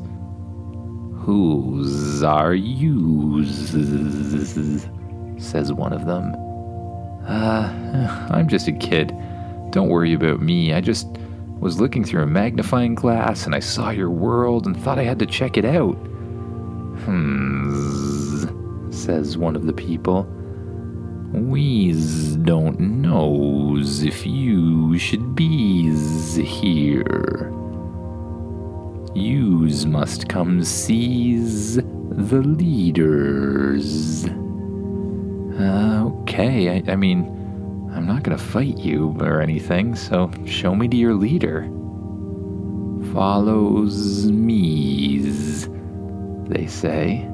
Whose 1.21 2.23
are 2.23 2.55
you? 2.55 3.45
says 5.39 5.73
one 5.73 5.93
of 5.93 6.07
them. 6.07 6.35
Uh, 7.27 8.29
I'm 8.31 8.49
just 8.49 8.69
a 8.69 8.73
kid. 8.73 9.09
Don't 9.71 9.89
worry 9.89 10.15
about 10.15 10.41
me. 10.41 10.73
I 10.73 10.81
just 10.81 11.07
was 11.61 11.81
looking 11.81 12.05
through 12.05 12.23
a 12.23 12.27
magnifying 12.27 12.95
glass 12.95 13.45
and 13.47 13.55
I 13.55 13.61
saw 13.61 13.91
your 13.91 14.11
world 14.11 14.67
and 14.67 14.77
thought 14.77 14.99
I 14.99 15.05
had 15.05 15.19
to 15.19 15.27
check 15.27 15.57
it 15.57 15.65
out. 15.65 15.95
Hmm 17.05 17.59
says 18.99 19.39
one 19.39 19.57
of 19.57 19.65
the 19.65 19.73
people. 19.73 20.25
We's 21.33 22.37
don't 22.37 22.79
knows 22.81 24.03
if 24.03 24.27
you 24.27 24.99
should 24.99 25.35
be's 25.35 26.35
here. 26.35 27.53
Yous 29.15 29.85
must 29.85 30.29
come 30.29 30.63
seize 30.63 31.77
the 31.77 32.43
leaders. 32.43 34.27
Uh, 35.59 36.05
okay, 36.21 36.77
I, 36.77 36.93
I 36.93 36.97
mean, 36.97 37.25
I'm 37.95 38.07
not 38.07 38.23
gonna 38.23 38.39
fight 38.39 38.79
you 38.79 39.17
or 39.21 39.41
anything, 39.41 39.97
so 39.97 40.31
show 40.47 40.75
me 40.75 40.89
to 40.89 40.97
your 40.97 41.15
leader. 41.15 41.63
Follows 43.13 44.31
me's, 44.31 45.69
they 46.49 46.67
say. 46.67 47.27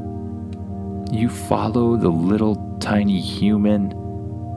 You 1.12 1.28
follow 1.28 1.97
the 1.97 2.09
little 2.09 2.78
tiny 2.81 3.21
human, 3.21 3.93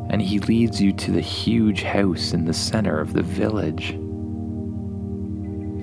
and 0.10 0.22
he 0.22 0.40
leads 0.40 0.80
you 0.82 0.94
to 0.94 1.12
the 1.12 1.22
huge 1.22 1.84
house 1.84 2.34
in 2.34 2.46
the 2.46 2.54
center 2.54 3.00
of 3.00 3.14
the 3.14 3.24
village. 3.24 3.98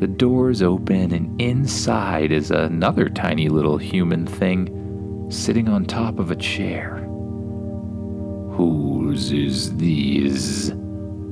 The 0.05 0.09
doors 0.09 0.61
open, 0.61 1.15
and 1.15 1.41
inside 1.41 2.31
is 2.31 2.51
another 2.51 3.09
tiny 3.09 3.49
little 3.49 3.79
human 3.79 4.27
thing 4.27 5.31
sitting 5.31 5.67
on 5.67 5.87
top 5.87 6.19
of 6.19 6.31
a 6.31 6.37
chair. 6.37 6.97
Whose 8.51 9.33
is 9.33 9.75
these? 9.79 10.75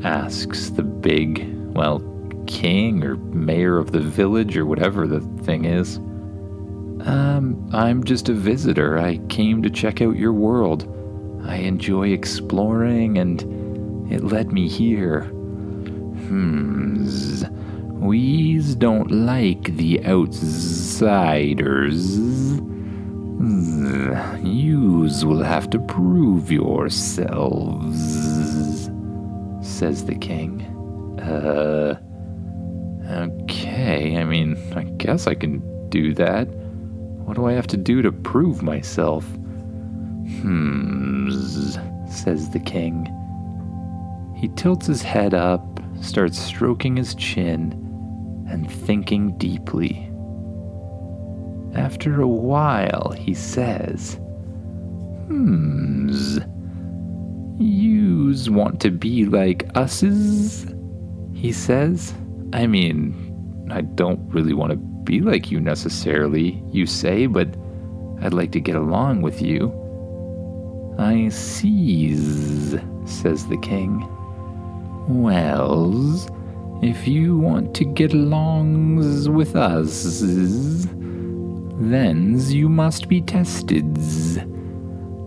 asks 0.02 0.70
the 0.70 0.84
big, 0.84 1.54
well, 1.74 2.02
king 2.46 3.04
or 3.04 3.16
mayor 3.16 3.76
of 3.76 3.92
the 3.92 4.00
village 4.00 4.56
or 4.56 4.64
whatever 4.64 5.06
the 5.06 5.20
thing 5.42 5.66
is. 5.66 5.98
Um, 7.06 7.68
I'm 7.74 8.02
just 8.02 8.30
a 8.30 8.32
visitor. 8.32 8.98
I 8.98 9.18
came 9.28 9.62
to 9.64 9.68
check 9.68 10.00
out 10.00 10.16
your 10.16 10.32
world. 10.32 10.88
I 11.44 11.56
enjoy 11.56 12.08
exploring, 12.08 13.18
and 13.18 14.10
it 14.10 14.24
led 14.24 14.50
me 14.50 14.66
here. 14.66 15.24
Hmm. 16.24 16.82
We's 18.02 18.74
don't 18.74 19.10
like 19.12 19.76
the 19.76 20.04
outsiders. 20.04 20.98
Yous 24.42 25.24
will 25.24 25.44
have 25.44 25.70
to 25.70 25.78
prove 25.78 26.50
yourselves, 26.50 27.96
says 29.62 30.04
the 30.04 30.16
king. 30.16 30.62
Uh. 31.20 32.00
Okay, 33.08 34.16
I 34.16 34.24
mean, 34.24 34.56
I 34.74 34.82
guess 34.82 35.28
I 35.28 35.34
can 35.34 35.62
do 35.88 36.12
that. 36.14 36.46
What 37.24 37.36
do 37.36 37.46
I 37.46 37.52
have 37.52 37.68
to 37.68 37.76
do 37.76 38.02
to 38.02 38.10
prove 38.10 38.64
myself? 38.64 39.24
Hmm, 40.40 41.30
says 42.08 42.50
the 42.50 42.58
king. 42.58 43.06
He 44.34 44.48
tilts 44.48 44.86
his 44.86 45.02
head 45.02 45.34
up, 45.34 45.62
starts 46.00 46.36
stroking 46.36 46.96
his 46.96 47.14
chin, 47.14 47.78
and 48.52 48.70
thinking 48.70 49.36
deeply. 49.38 50.08
After 51.74 52.20
a 52.20 52.28
while, 52.28 53.14
he 53.18 53.34
says, 53.34 54.20
Hmms. 55.28 56.48
Yous 57.58 58.48
want 58.48 58.80
to 58.80 58.90
be 58.90 59.24
like 59.24 59.70
us's? 59.74 60.66
He 61.34 61.52
says. 61.52 62.14
I 62.52 62.66
mean, 62.66 63.66
I 63.70 63.80
don't 63.80 64.20
really 64.32 64.52
want 64.52 64.72
to 64.72 64.76
be 64.76 65.20
like 65.20 65.50
you 65.50 65.60
necessarily, 65.60 66.62
you 66.70 66.86
say, 66.86 67.26
but 67.26 67.48
I'd 68.20 68.34
like 68.34 68.52
to 68.52 68.60
get 68.60 68.76
along 68.76 69.22
with 69.22 69.40
you. 69.40 69.72
I 70.98 71.30
sees, 71.30 72.76
says 73.06 73.46
the 73.46 73.58
king. 73.62 74.06
Wells, 75.08 76.28
if 76.82 77.06
you 77.06 77.38
want 77.38 77.74
to 77.76 77.84
get 77.84 78.12
along 78.12 78.96
with 79.32 79.54
us, 79.54 80.20
then 81.78 82.40
you 82.48 82.68
must 82.68 83.08
be 83.08 83.20
tested. 83.20 83.94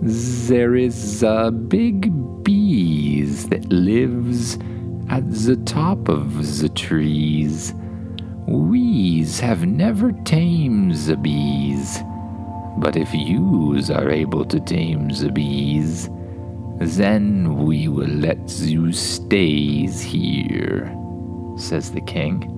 There 0.02 0.76
is 0.76 1.24
a 1.24 1.52
big 1.52 2.12
bees 2.44 3.48
that 3.50 3.72
lives 3.72 4.58
at 5.10 5.30
the 5.32 5.56
top 5.66 6.10
of 6.10 6.60
the 6.60 6.70
trees. 6.70 7.74
We's 8.48 9.40
have 9.40 9.66
never 9.66 10.12
tamed 10.12 10.96
the 10.96 11.16
bees, 11.16 12.00
but 12.78 12.96
if 12.96 13.14
yous 13.14 13.90
are 13.90 14.10
able 14.10 14.46
to 14.46 14.60
tame 14.60 15.10
the 15.10 15.32
bees, 15.32 16.10
then 16.80 17.66
we 17.66 17.88
will 17.88 18.08
let 18.08 18.50
you 18.60 18.92
stays 18.92 20.02
here, 20.02 20.94
says 21.58 21.92
the 21.92 22.02
king. 22.02 22.52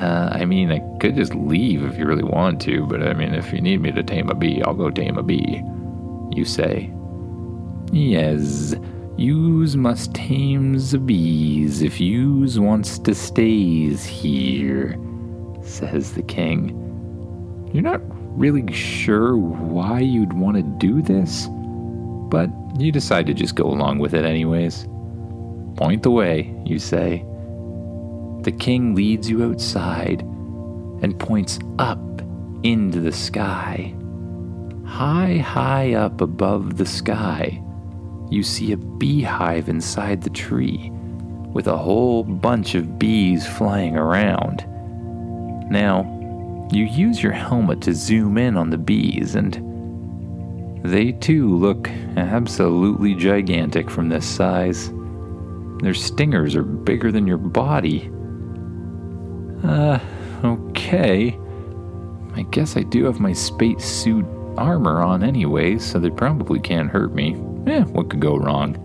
Uh, 0.00 0.30
I 0.32 0.44
mean, 0.44 0.72
I 0.72 0.80
could 0.98 1.14
just 1.14 1.34
leave 1.34 1.84
if 1.84 1.96
you 1.96 2.06
really 2.06 2.24
want 2.24 2.60
to, 2.62 2.86
but 2.86 3.06
I 3.06 3.12
mean, 3.12 3.34
if 3.34 3.52
you 3.52 3.60
need 3.60 3.80
me 3.80 3.92
to 3.92 4.02
tame 4.02 4.30
a 4.30 4.34
bee, 4.34 4.62
I'll 4.62 4.74
go 4.74 4.90
tame 4.90 5.18
a 5.18 5.22
bee. 5.22 5.62
You 6.30 6.44
say. 6.44 6.90
Yes, 7.92 8.74
yous 9.16 9.76
must 9.76 10.14
tame 10.14 10.78
the 10.78 10.98
bees 10.98 11.82
if 11.82 12.00
yous 12.00 12.58
wants 12.58 12.98
to 13.00 13.14
stays 13.14 14.04
here, 14.04 14.98
says 15.62 16.14
the 16.14 16.22
king. 16.22 16.78
You're 17.72 17.82
not 17.82 18.00
really 18.38 18.72
sure 18.72 19.36
why 19.36 20.00
you'd 20.00 20.32
want 20.32 20.56
to 20.56 20.62
do 20.62 21.02
this, 21.02 21.48
but 22.30 22.48
you 22.78 22.90
decide 22.90 23.26
to 23.26 23.34
just 23.34 23.54
go 23.54 23.64
along 23.64 23.98
with 23.98 24.14
it 24.14 24.24
anyways. 24.24 24.86
Point 25.76 26.02
the 26.02 26.10
way, 26.10 26.54
you 26.64 26.78
say. 26.78 27.24
The 28.42 28.52
king 28.52 28.94
leads 28.94 29.30
you 29.30 29.44
outside 29.44 30.22
and 31.02 31.18
points 31.18 31.58
up 31.78 32.00
into 32.62 33.00
the 33.00 33.12
sky. 33.12 33.94
High, 34.84 35.38
high 35.38 35.94
up 35.94 36.20
above 36.20 36.76
the 36.76 36.86
sky, 36.86 37.62
you 38.30 38.42
see 38.42 38.72
a 38.72 38.76
beehive 38.76 39.68
inside 39.68 40.22
the 40.22 40.30
tree 40.30 40.90
with 41.52 41.66
a 41.66 41.76
whole 41.76 42.24
bunch 42.24 42.74
of 42.74 42.98
bees 42.98 43.46
flying 43.46 43.96
around. 43.96 44.64
Now, 45.70 46.68
you 46.72 46.84
use 46.84 47.22
your 47.22 47.32
helmet 47.32 47.82
to 47.82 47.94
zoom 47.94 48.38
in 48.38 48.56
on 48.56 48.70
the 48.70 48.78
bees, 48.78 49.34
and 49.34 50.82
they 50.84 51.12
too 51.12 51.54
look 51.56 51.88
absolutely 52.16 53.14
gigantic 53.14 53.90
from 53.90 54.08
this 54.08 54.26
size. 54.26 54.90
Their 55.82 55.94
stingers 55.94 56.56
are 56.56 56.62
bigger 56.62 57.12
than 57.12 57.26
your 57.26 57.38
body. 57.38 58.10
Uh, 59.64 59.98
okay. 60.44 61.38
I 62.34 62.42
guess 62.50 62.76
I 62.76 62.82
do 62.82 63.04
have 63.04 63.20
my 63.20 63.32
space 63.32 63.84
suit 63.84 64.24
armor 64.56 65.02
on 65.02 65.22
anyway, 65.22 65.78
so 65.78 65.98
they 65.98 66.10
probably 66.10 66.60
can't 66.60 66.90
hurt 66.90 67.14
me. 67.14 67.34
Eh, 67.66 67.82
what 67.84 68.10
could 68.10 68.20
go 68.20 68.36
wrong? 68.36 68.76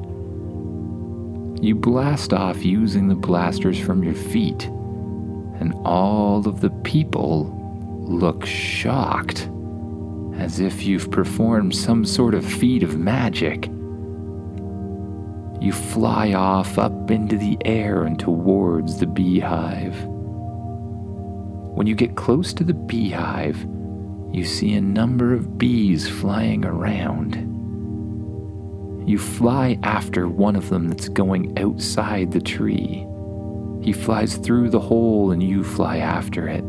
You 1.61 1.75
blast 1.75 2.33
off 2.33 2.63
using 2.63 3.07
the 3.07 3.15
blasters 3.15 3.79
from 3.79 4.03
your 4.03 4.13
feet, 4.13 4.65
and 4.65 5.73
all 5.85 6.47
of 6.47 6.61
the 6.61 6.69
people 6.69 7.53
look 8.07 8.45
shocked, 8.45 9.49
as 10.35 10.59
if 10.59 10.83
you've 10.83 11.09
performed 11.09 11.75
some 11.75 12.05
sort 12.05 12.35
of 12.35 12.45
feat 12.45 12.83
of 12.83 12.99
magic. 12.99 13.67
You 15.59 15.71
fly 15.71 16.33
off 16.33 16.77
up 16.77 17.09
into 17.09 17.37
the 17.37 17.57
air 17.65 18.03
and 18.03 18.19
towards 18.19 18.99
the 18.99 19.07
beehive. 19.07 19.97
When 21.77 21.85
you 21.85 21.93
get 21.93 22.15
close 22.15 22.53
to 22.53 22.63
the 22.63 22.73
beehive, 22.73 23.63
you 24.33 24.45
see 24.45 24.73
a 24.73 24.81
number 24.81 25.31
of 25.35 25.59
bees 25.59 26.09
flying 26.09 26.65
around. 26.65 27.35
You 29.07 29.19
fly 29.19 29.77
after 29.83 30.27
one 30.27 30.55
of 30.55 30.69
them 30.69 30.87
that's 30.87 31.07
going 31.07 31.55
outside 31.59 32.31
the 32.31 32.41
tree. 32.41 33.05
He 33.83 33.93
flies 33.93 34.37
through 34.37 34.71
the 34.71 34.79
hole 34.79 35.29
and 35.29 35.43
you 35.43 35.63
fly 35.63 35.97
after 35.97 36.47
it. 36.47 36.65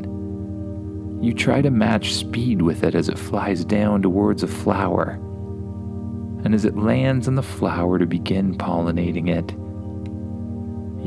You 1.25 1.33
try 1.33 1.63
to 1.63 1.71
match 1.71 2.13
speed 2.13 2.61
with 2.61 2.85
it 2.85 2.95
as 2.95 3.09
it 3.09 3.19
flies 3.19 3.65
down 3.65 4.03
towards 4.03 4.43
a 4.43 4.47
flower. 4.47 5.13
And 6.45 6.55
as 6.55 6.67
it 6.67 6.77
lands 6.77 7.27
on 7.29 7.35
the 7.35 7.43
flower 7.43 7.99
to 7.99 8.05
begin 8.05 8.59
pollinating 8.59 9.31
it, 9.31 9.55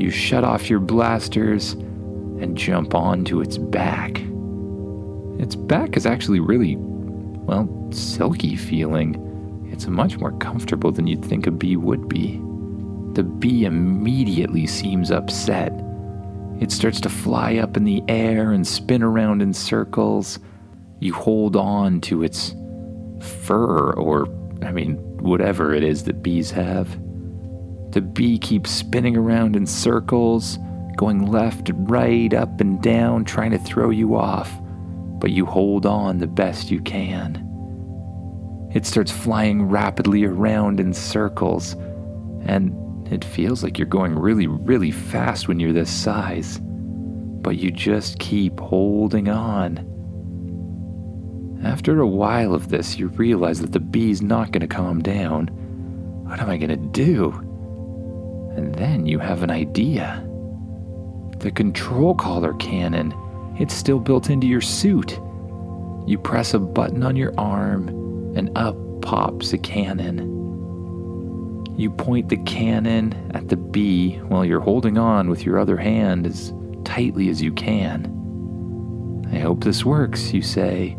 you 0.02 0.10
shut 0.10 0.42
off 0.42 0.68
your 0.68 0.80
blasters 0.80 1.76
and 2.42 2.56
jump 2.56 2.94
onto 2.94 3.40
its 3.40 3.56
back. 3.56 4.20
Its 5.38 5.54
back 5.54 5.96
is 5.96 6.06
actually 6.06 6.40
really, 6.40 6.76
well, 6.76 7.68
silky 7.92 8.56
feeling. 8.56 9.68
It's 9.72 9.86
much 9.86 10.18
more 10.18 10.32
comfortable 10.38 10.92
than 10.92 11.06
you'd 11.06 11.24
think 11.24 11.46
a 11.46 11.50
bee 11.50 11.76
would 11.76 12.08
be. 12.08 12.40
The 13.14 13.22
bee 13.22 13.64
immediately 13.64 14.66
seems 14.66 15.10
upset. 15.10 15.72
It 16.60 16.70
starts 16.70 17.00
to 17.00 17.08
fly 17.08 17.56
up 17.56 17.76
in 17.76 17.84
the 17.84 18.02
air 18.08 18.52
and 18.52 18.66
spin 18.66 19.02
around 19.02 19.42
in 19.42 19.52
circles. 19.52 20.38
You 21.00 21.12
hold 21.14 21.56
on 21.56 22.00
to 22.02 22.22
its 22.22 22.54
fur, 23.20 23.92
or, 23.92 24.28
I 24.62 24.72
mean, 24.72 24.96
whatever 25.18 25.74
it 25.74 25.82
is 25.82 26.04
that 26.04 26.22
bees 26.22 26.50
have. 26.50 26.90
The 27.92 28.00
bee 28.00 28.38
keeps 28.38 28.70
spinning 28.70 29.16
around 29.16 29.56
in 29.56 29.66
circles, 29.66 30.58
going 30.96 31.30
left 31.30 31.70
right, 31.74 32.32
up 32.32 32.60
and 32.60 32.82
down, 32.82 33.24
trying 33.24 33.50
to 33.52 33.58
throw 33.58 33.90
you 33.90 34.16
off, 34.16 34.50
but 35.18 35.30
you 35.30 35.46
hold 35.46 35.86
on 35.86 36.18
the 36.18 36.26
best 36.26 36.70
you 36.70 36.80
can. 36.80 37.48
It 38.74 38.86
starts 38.86 39.10
flying 39.12 39.64
rapidly 39.64 40.24
around 40.24 40.80
in 40.80 40.94
circles, 40.94 41.74
and 42.44 42.76
it 43.12 43.24
feels 43.24 43.62
like 43.62 43.78
you're 43.78 43.86
going 43.86 44.18
really, 44.18 44.46
really 44.46 44.90
fast 44.90 45.46
when 45.46 45.60
you're 45.60 45.72
this 45.72 45.90
size. 45.90 46.58
But 46.62 47.58
you 47.58 47.70
just 47.70 48.18
keep 48.18 48.58
holding 48.58 49.28
on. 49.28 49.88
After 51.62 52.00
a 52.00 52.06
while 52.06 52.54
of 52.54 52.70
this, 52.70 52.98
you 52.98 53.08
realize 53.08 53.60
that 53.60 53.72
the 53.72 53.80
bee's 53.80 54.22
not 54.22 54.52
going 54.52 54.62
to 54.62 54.66
calm 54.66 55.02
down. 55.02 55.48
What 56.26 56.40
am 56.40 56.48
I 56.48 56.56
going 56.56 56.70
to 56.70 56.76
do? 56.76 57.30
And 58.56 58.74
then 58.74 59.06
you 59.06 59.18
have 59.18 59.42
an 59.42 59.50
idea. 59.50 60.26
The 61.42 61.50
control 61.50 62.14
collar 62.14 62.54
cannon, 62.54 63.12
it's 63.58 63.74
still 63.74 63.98
built 63.98 64.30
into 64.30 64.46
your 64.46 64.60
suit. 64.60 65.18
You 66.06 66.16
press 66.16 66.54
a 66.54 66.60
button 66.60 67.02
on 67.02 67.16
your 67.16 67.34
arm, 67.36 67.88
and 68.36 68.56
up 68.56 68.76
pops 69.02 69.52
a 69.52 69.58
cannon. 69.58 70.18
You 71.76 71.90
point 71.90 72.28
the 72.28 72.36
cannon 72.44 73.12
at 73.34 73.48
the 73.48 73.56
bee 73.56 74.18
while 74.18 74.44
you're 74.44 74.60
holding 74.60 74.98
on 74.98 75.28
with 75.28 75.44
your 75.44 75.58
other 75.58 75.76
hand 75.76 76.28
as 76.28 76.54
tightly 76.84 77.28
as 77.28 77.42
you 77.42 77.52
can. 77.52 78.06
I 79.32 79.40
hope 79.40 79.64
this 79.64 79.84
works, 79.84 80.32
you 80.32 80.42
say. 80.42 80.96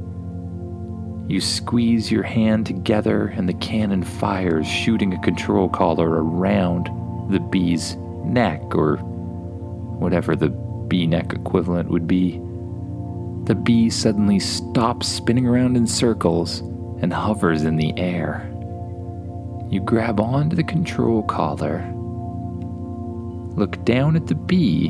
You 1.29 1.39
squeeze 1.39 2.12
your 2.12 2.23
hand 2.23 2.65
together 2.65 3.27
and 3.27 3.47
the 3.47 3.53
cannon 3.53 4.03
fires, 4.03 4.67
shooting 4.67 5.13
a 5.13 5.21
control 5.21 5.69
collar 5.69 6.21
around 6.21 6.89
the 7.32 7.39
bee's 7.39 7.95
neck 8.25 8.75
or 8.75 8.97
whatever 10.03 10.35
the 10.35 10.49
bee 10.87 11.07
neck 11.07 11.33
equivalent 11.33 11.89
would 11.89 12.05
be. 12.05 12.39
The 13.45 13.55
bee 13.55 13.89
suddenly 13.89 14.39
stops 14.39 15.07
spinning 15.07 15.47
around 15.47 15.75
in 15.75 15.87
circles 15.87 16.59
and 17.01 17.11
hovers 17.11 17.63
in 17.63 17.77
the 17.77 17.97
air. 17.97 18.47
You 19.69 19.81
grab 19.81 20.19
onto 20.19 20.55
the 20.55 20.63
control 20.63 21.23
collar, 21.23 21.83
look 23.55 23.83
down 23.85 24.15
at 24.15 24.27
the 24.27 24.35
bee, 24.35 24.89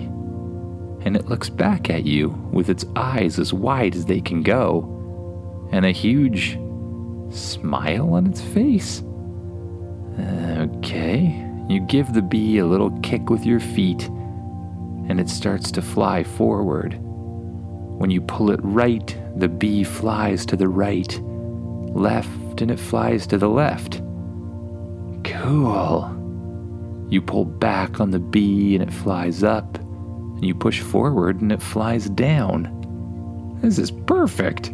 and 1.06 1.16
it 1.16 1.28
looks 1.28 1.50
back 1.50 1.90
at 1.90 2.06
you 2.06 2.30
with 2.52 2.70
its 2.70 2.86
eyes 2.96 3.40
as 3.40 3.54
wide 3.54 3.96
as 3.96 4.06
they 4.06 4.20
can 4.22 4.44
go, 4.44 4.90
and 5.72 5.86
a 5.86 5.92
huge 5.92 6.60
smile 7.30 8.14
on 8.14 8.28
its 8.28 8.42
face. 8.42 9.02
Uh, 10.20 10.68
okay, 10.78 11.50
You 11.70 11.80
give 11.80 12.14
the 12.14 12.22
bee 12.22 12.58
a 12.58 12.66
little 12.66 12.92
kick 13.02 13.30
with 13.30 13.46
your 13.46 13.60
feet, 13.60 14.10
and 15.10 15.20
it 15.20 15.30
starts 15.30 15.72
to 15.72 15.82
fly 15.82 16.24
forward. 16.24 16.98
When 17.00 18.10
you 18.10 18.22
pull 18.22 18.52
it 18.52 18.60
right, 18.64 19.18
the 19.38 19.48
bee 19.48 19.84
flies 19.84 20.46
to 20.48 20.56
the 20.56 20.68
right, 20.68 21.20
left, 21.24 22.62
and 22.62 22.72
it 22.72 22.80
flies 22.80 23.28
to 23.28 23.38
the 23.38 23.50
left. 23.50 24.02
Cool. 25.24 26.10
You 27.10 27.22
pull 27.22 27.46
back 27.46 28.00
on 28.00 28.12
the 28.12 28.20
bee 28.20 28.76
and 28.76 28.84
it 28.84 28.94
flies 28.94 29.44
up, 29.44 29.78
and 29.78 30.46
you 30.46 30.56
push 30.56 30.82
forward 30.82 31.42
and 31.42 31.52
it 31.52 31.62
flies 31.62 32.10
down. 32.10 33.60
This 33.62 33.78
is 33.78 33.92
perfect. 33.92 34.74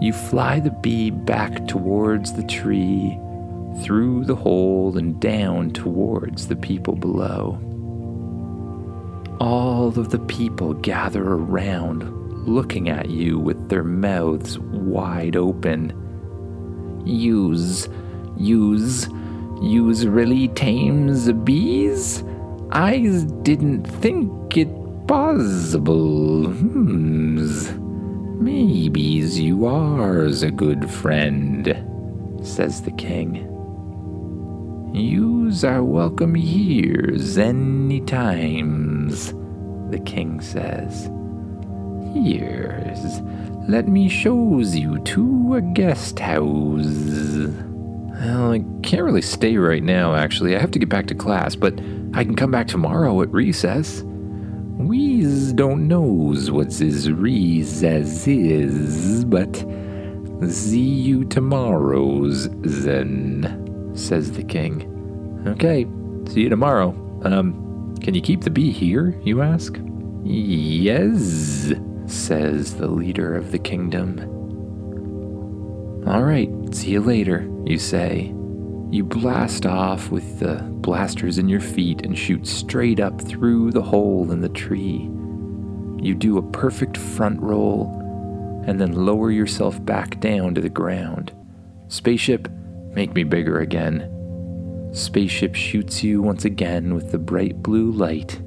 You 0.00 0.12
fly 0.12 0.60
the 0.60 0.76
bee 0.82 1.10
back 1.10 1.66
towards 1.66 2.34
the 2.34 2.44
tree, 2.44 3.18
through 3.82 4.24
the 4.24 4.34
hole, 4.34 4.98
and 4.98 5.18
down 5.20 5.70
towards 5.70 6.48
the 6.48 6.56
people 6.56 6.96
below. 6.96 7.58
All 9.40 9.88
of 9.88 10.10
the 10.10 10.18
people 10.18 10.72
gather 10.72 11.22
around, 11.22 12.04
looking 12.46 12.88
at 12.88 13.10
you 13.10 13.38
with 13.38 13.68
their 13.68 13.84
mouths 13.84 14.58
wide 14.58 15.36
open. 15.36 15.92
Use, 17.04 17.88
use, 18.36 19.08
use 19.60 20.06
really 20.06 20.48
tames 20.48 21.30
bees? 21.32 22.24
I 22.70 22.98
didn't 23.42 23.84
think 23.84 24.56
it 24.56 24.68
possible. 25.06 26.46
Hmm. 26.46 27.86
Maybe 28.42 29.00
you 29.00 29.66
are's 29.66 30.42
a 30.42 30.50
good 30.50 30.90
friend, 30.90 31.66
says 32.42 32.82
the 32.82 32.90
king. 32.92 33.55
Yous 34.96 35.62
are 35.62 35.84
welcome 35.84 36.34
here's 36.34 37.36
any 37.36 38.00
times, 38.00 39.34
the 39.90 40.00
king 40.06 40.40
says. 40.40 41.10
Here's, 42.14 43.20
let 43.68 43.88
me 43.88 44.08
shows 44.08 44.74
you 44.74 44.98
to 45.00 45.56
a 45.56 45.60
guest 45.60 46.18
house. 46.18 46.86
Well, 46.86 48.52
I 48.52 48.64
can't 48.82 49.02
really 49.02 49.20
stay 49.20 49.58
right 49.58 49.82
now, 49.82 50.14
actually. 50.14 50.56
I 50.56 50.60
have 50.60 50.70
to 50.70 50.78
get 50.78 50.88
back 50.88 51.08
to 51.08 51.14
class, 51.14 51.54
but 51.54 51.74
I 52.14 52.24
can 52.24 52.34
come 52.34 52.50
back 52.50 52.66
tomorrow 52.66 53.20
at 53.20 53.30
recess. 53.30 54.00
We's 54.02 55.52
don't 55.52 55.88
knows 55.88 56.50
what's 56.50 56.78
his 56.78 57.10
recess 57.10 58.26
is, 58.26 59.26
but 59.26 59.62
see 60.48 60.80
you 60.80 61.26
tomorrow's 61.26 62.48
then, 62.60 63.65
says 63.96 64.32
the 64.32 64.44
king. 64.44 65.44
Okay, 65.46 65.86
see 66.30 66.42
you 66.42 66.48
tomorrow. 66.48 66.90
Um, 67.24 67.94
can 68.00 68.14
you 68.14 68.20
keep 68.20 68.42
the 68.42 68.50
bee 68.50 68.70
here, 68.70 69.18
you 69.22 69.42
ask? 69.42 69.76
Yes, 70.24 71.72
says 72.06 72.76
the 72.76 72.88
leader 72.88 73.34
of 73.34 73.52
the 73.52 73.58
kingdom. 73.58 74.20
All 76.06 76.22
right, 76.22 76.48
see 76.72 76.90
you 76.90 77.00
later, 77.00 77.50
you 77.64 77.78
say. 77.78 78.32
You 78.90 79.02
blast 79.02 79.66
off 79.66 80.10
with 80.10 80.38
the 80.38 80.62
blasters 80.62 81.38
in 81.38 81.48
your 81.48 81.60
feet 81.60 82.02
and 82.04 82.16
shoot 82.16 82.46
straight 82.46 83.00
up 83.00 83.20
through 83.20 83.72
the 83.72 83.82
hole 83.82 84.30
in 84.30 84.40
the 84.40 84.48
tree. 84.48 85.10
You 85.98 86.14
do 86.14 86.38
a 86.38 86.50
perfect 86.50 86.96
front 86.96 87.40
roll 87.40 87.92
and 88.66 88.80
then 88.80 88.92
lower 88.92 89.30
yourself 89.30 89.84
back 89.84 90.20
down 90.20 90.54
to 90.54 90.60
the 90.60 90.68
ground. 90.68 91.32
Spaceship, 91.88 92.48
make 92.96 93.14
me 93.14 93.22
bigger 93.24 93.60
again. 93.60 94.10
Spaceship 94.92 95.54
shoots 95.54 96.02
you 96.02 96.22
once 96.22 96.46
again 96.46 96.94
with 96.94 97.12
the 97.12 97.18
bright 97.18 97.62
blue 97.62 97.92
light, 97.92 98.38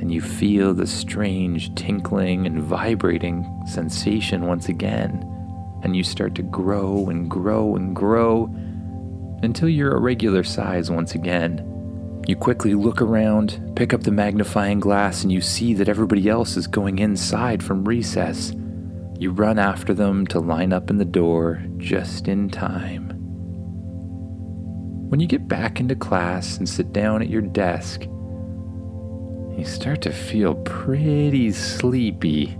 and 0.00 0.10
you 0.10 0.22
feel 0.22 0.72
the 0.72 0.86
strange 0.86 1.72
tinkling 1.74 2.46
and 2.46 2.62
vibrating 2.62 3.46
sensation 3.66 4.46
once 4.46 4.70
again, 4.70 5.22
and 5.82 5.94
you 5.94 6.02
start 6.02 6.34
to 6.34 6.42
grow 6.42 7.10
and 7.10 7.30
grow 7.30 7.76
and 7.76 7.94
grow 7.94 8.44
until 9.42 9.68
you're 9.68 9.94
a 9.94 10.00
regular 10.00 10.42
size 10.42 10.90
once 10.90 11.14
again. 11.14 11.66
You 12.26 12.36
quickly 12.36 12.74
look 12.74 13.02
around, 13.02 13.72
pick 13.76 13.92
up 13.92 14.04
the 14.04 14.10
magnifying 14.10 14.80
glass, 14.80 15.22
and 15.22 15.30
you 15.30 15.42
see 15.42 15.74
that 15.74 15.88
everybody 15.88 16.30
else 16.30 16.56
is 16.56 16.66
going 16.66 16.98
inside 16.98 17.62
from 17.62 17.84
recess. 17.84 18.54
You 19.18 19.32
run 19.32 19.58
after 19.58 19.92
them 19.92 20.26
to 20.28 20.40
line 20.40 20.72
up 20.72 20.88
in 20.88 20.96
the 20.96 21.04
door 21.04 21.62
just 21.76 22.26
in 22.26 22.48
time. 22.48 23.09
When 25.10 25.18
you 25.18 25.26
get 25.26 25.48
back 25.48 25.80
into 25.80 25.96
class 25.96 26.58
and 26.58 26.68
sit 26.68 26.92
down 26.92 27.20
at 27.20 27.28
your 27.28 27.42
desk, 27.42 28.02
you 28.02 29.64
start 29.64 30.02
to 30.02 30.12
feel 30.12 30.54
pretty 30.54 31.50
sleepy. 31.50 32.56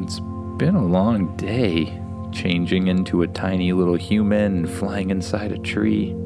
It's 0.00 0.18
been 0.58 0.74
a 0.74 0.84
long 0.84 1.36
day, 1.36 1.96
changing 2.32 2.88
into 2.88 3.22
a 3.22 3.28
tiny 3.28 3.72
little 3.72 3.94
human 3.94 4.64
and 4.64 4.68
flying 4.68 5.10
inside 5.10 5.52
a 5.52 5.58
tree. 5.58 6.16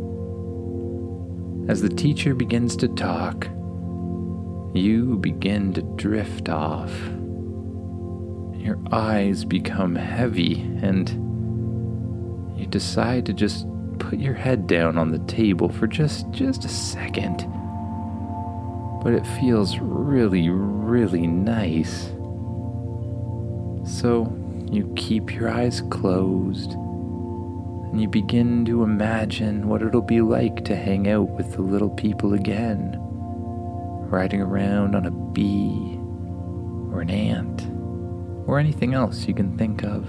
As 1.69 1.83
the 1.83 1.91
teacher 1.95 2.35
begins 2.35 2.75
to 2.77 2.89
talk, 2.89 3.47
you 4.73 5.19
begin 5.21 5.75
to 5.75 5.83
drift 5.97 6.49
off. 6.49 6.99
Your 8.55 8.79
eyes 8.91 9.45
become 9.45 9.97
heavy, 9.97 10.63
and 10.81 11.11
you 12.59 12.67
decide 12.67 13.27
to 13.27 13.35
just 13.35 13.67
put 14.09 14.19
your 14.21 14.35
head 14.35 14.69
down 14.69 14.97
on 14.97 15.11
the 15.11 15.19
table 15.21 15.69
for 15.69 15.89
just 15.89 16.31
just 16.31 16.65
a 16.65 16.69
second. 16.69 17.39
But 19.03 19.15
it 19.15 19.27
feels 19.39 19.79
really, 19.79 20.49
really 20.49 21.27
nice. 21.27 22.13
So 23.85 24.33
you 24.71 24.93
keep 24.97 25.35
your 25.35 25.49
eyes 25.49 25.83
closed 25.91 26.73
and 26.73 28.01
you 28.01 28.09
begin 28.09 28.65
to 28.67 28.85
imagine 28.85 29.69
what 29.69 29.83
it'll 29.83 30.03
be 30.03 30.21
like 30.21 30.65
to 30.67 30.77
hang 30.77 31.09
out 31.09 31.31
with 31.31 31.55
the 31.55 31.63
little 31.63 31.91
people 31.91 32.35
again, 32.35 32.97
riding 34.09 34.41
around 34.41 34.95
on 34.95 35.07
a 35.07 35.11
bee 35.11 35.99
or 36.93 37.01
an 37.01 37.11
ant 37.11 37.67
or 38.49 38.61
anything 38.61 38.95
else 38.95 39.27
you 39.27 39.35
can 39.35 39.59
think 39.59 39.83
of. 39.83 40.09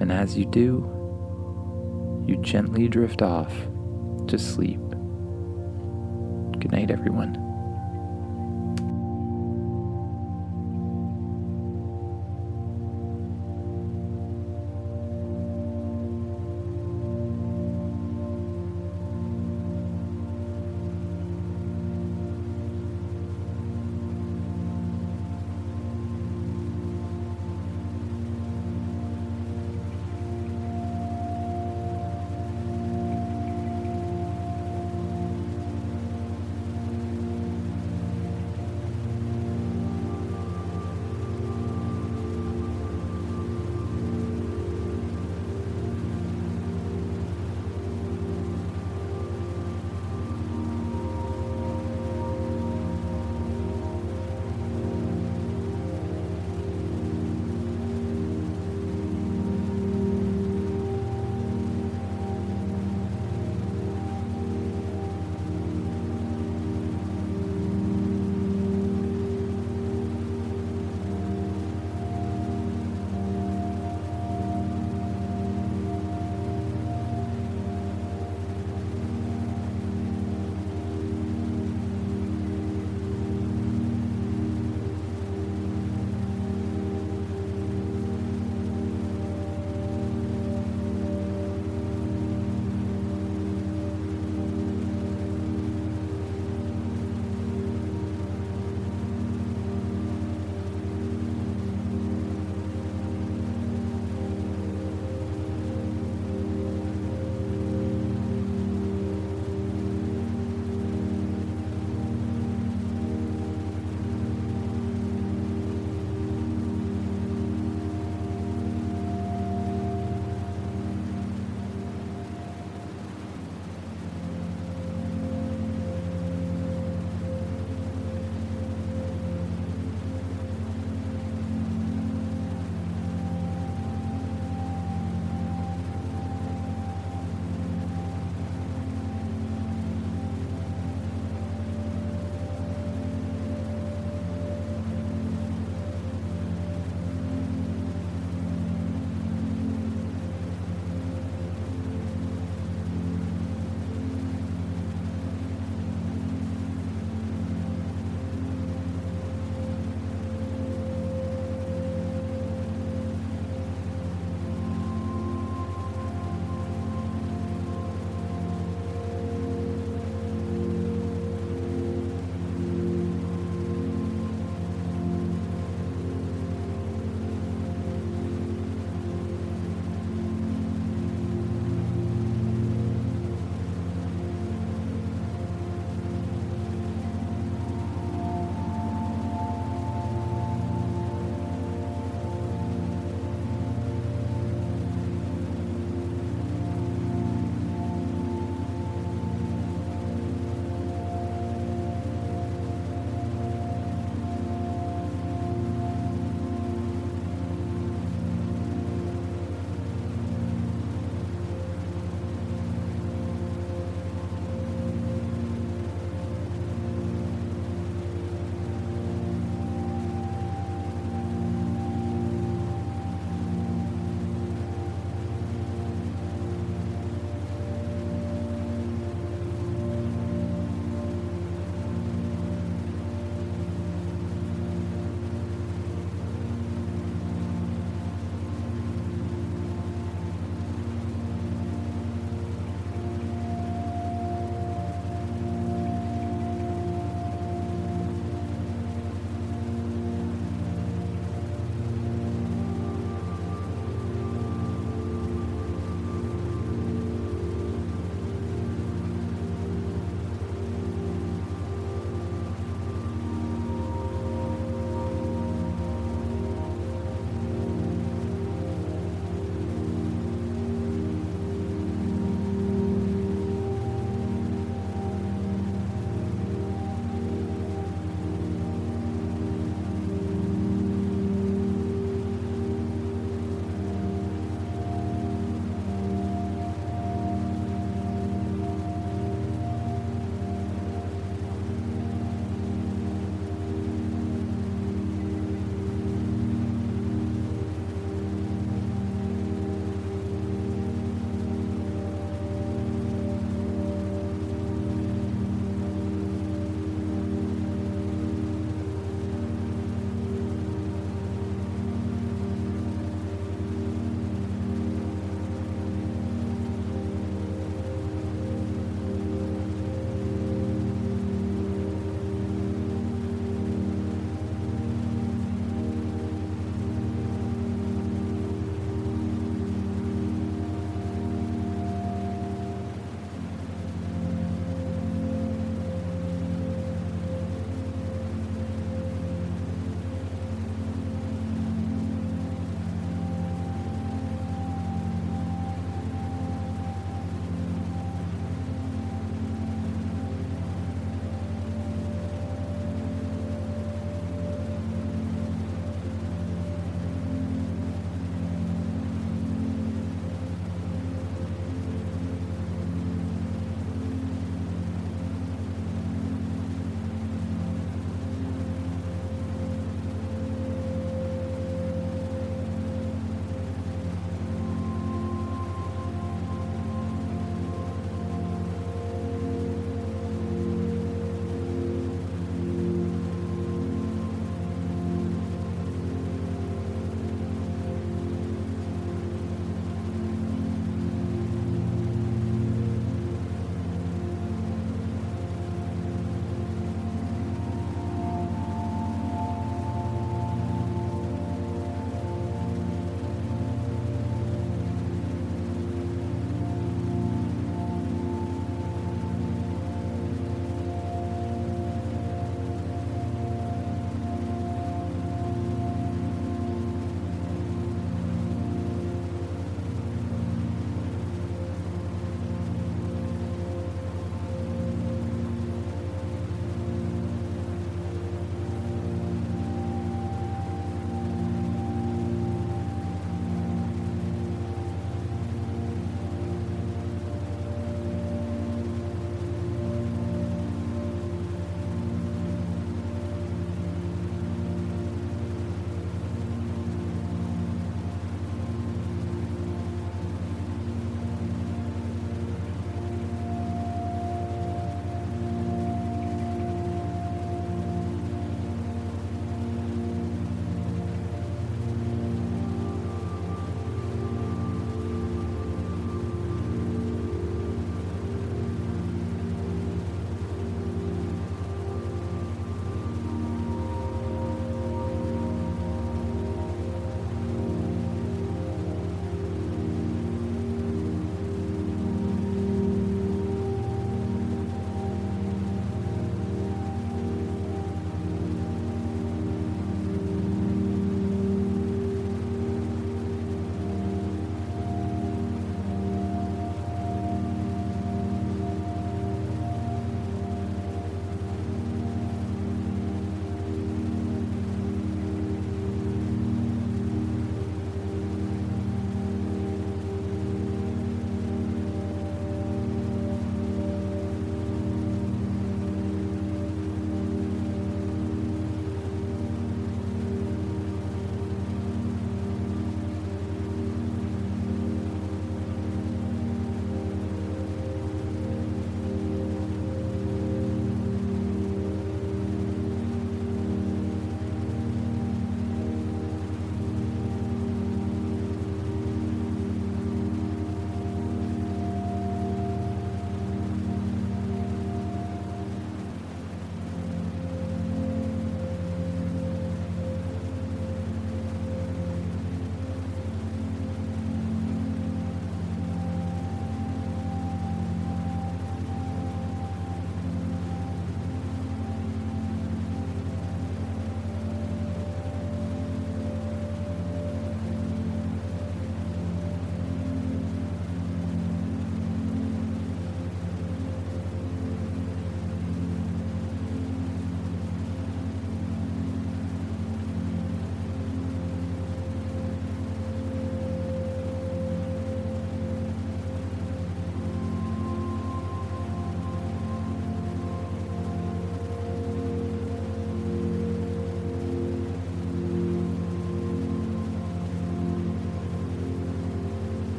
And 0.00 0.10
as 0.10 0.36
you 0.36 0.46
do, 0.46 0.93
you 2.26 2.36
gently 2.36 2.88
drift 2.88 3.22
off 3.22 3.52
to 4.28 4.38
sleep. 4.38 4.80
Good 6.58 6.72
night, 6.72 6.90
everyone. 6.90 7.43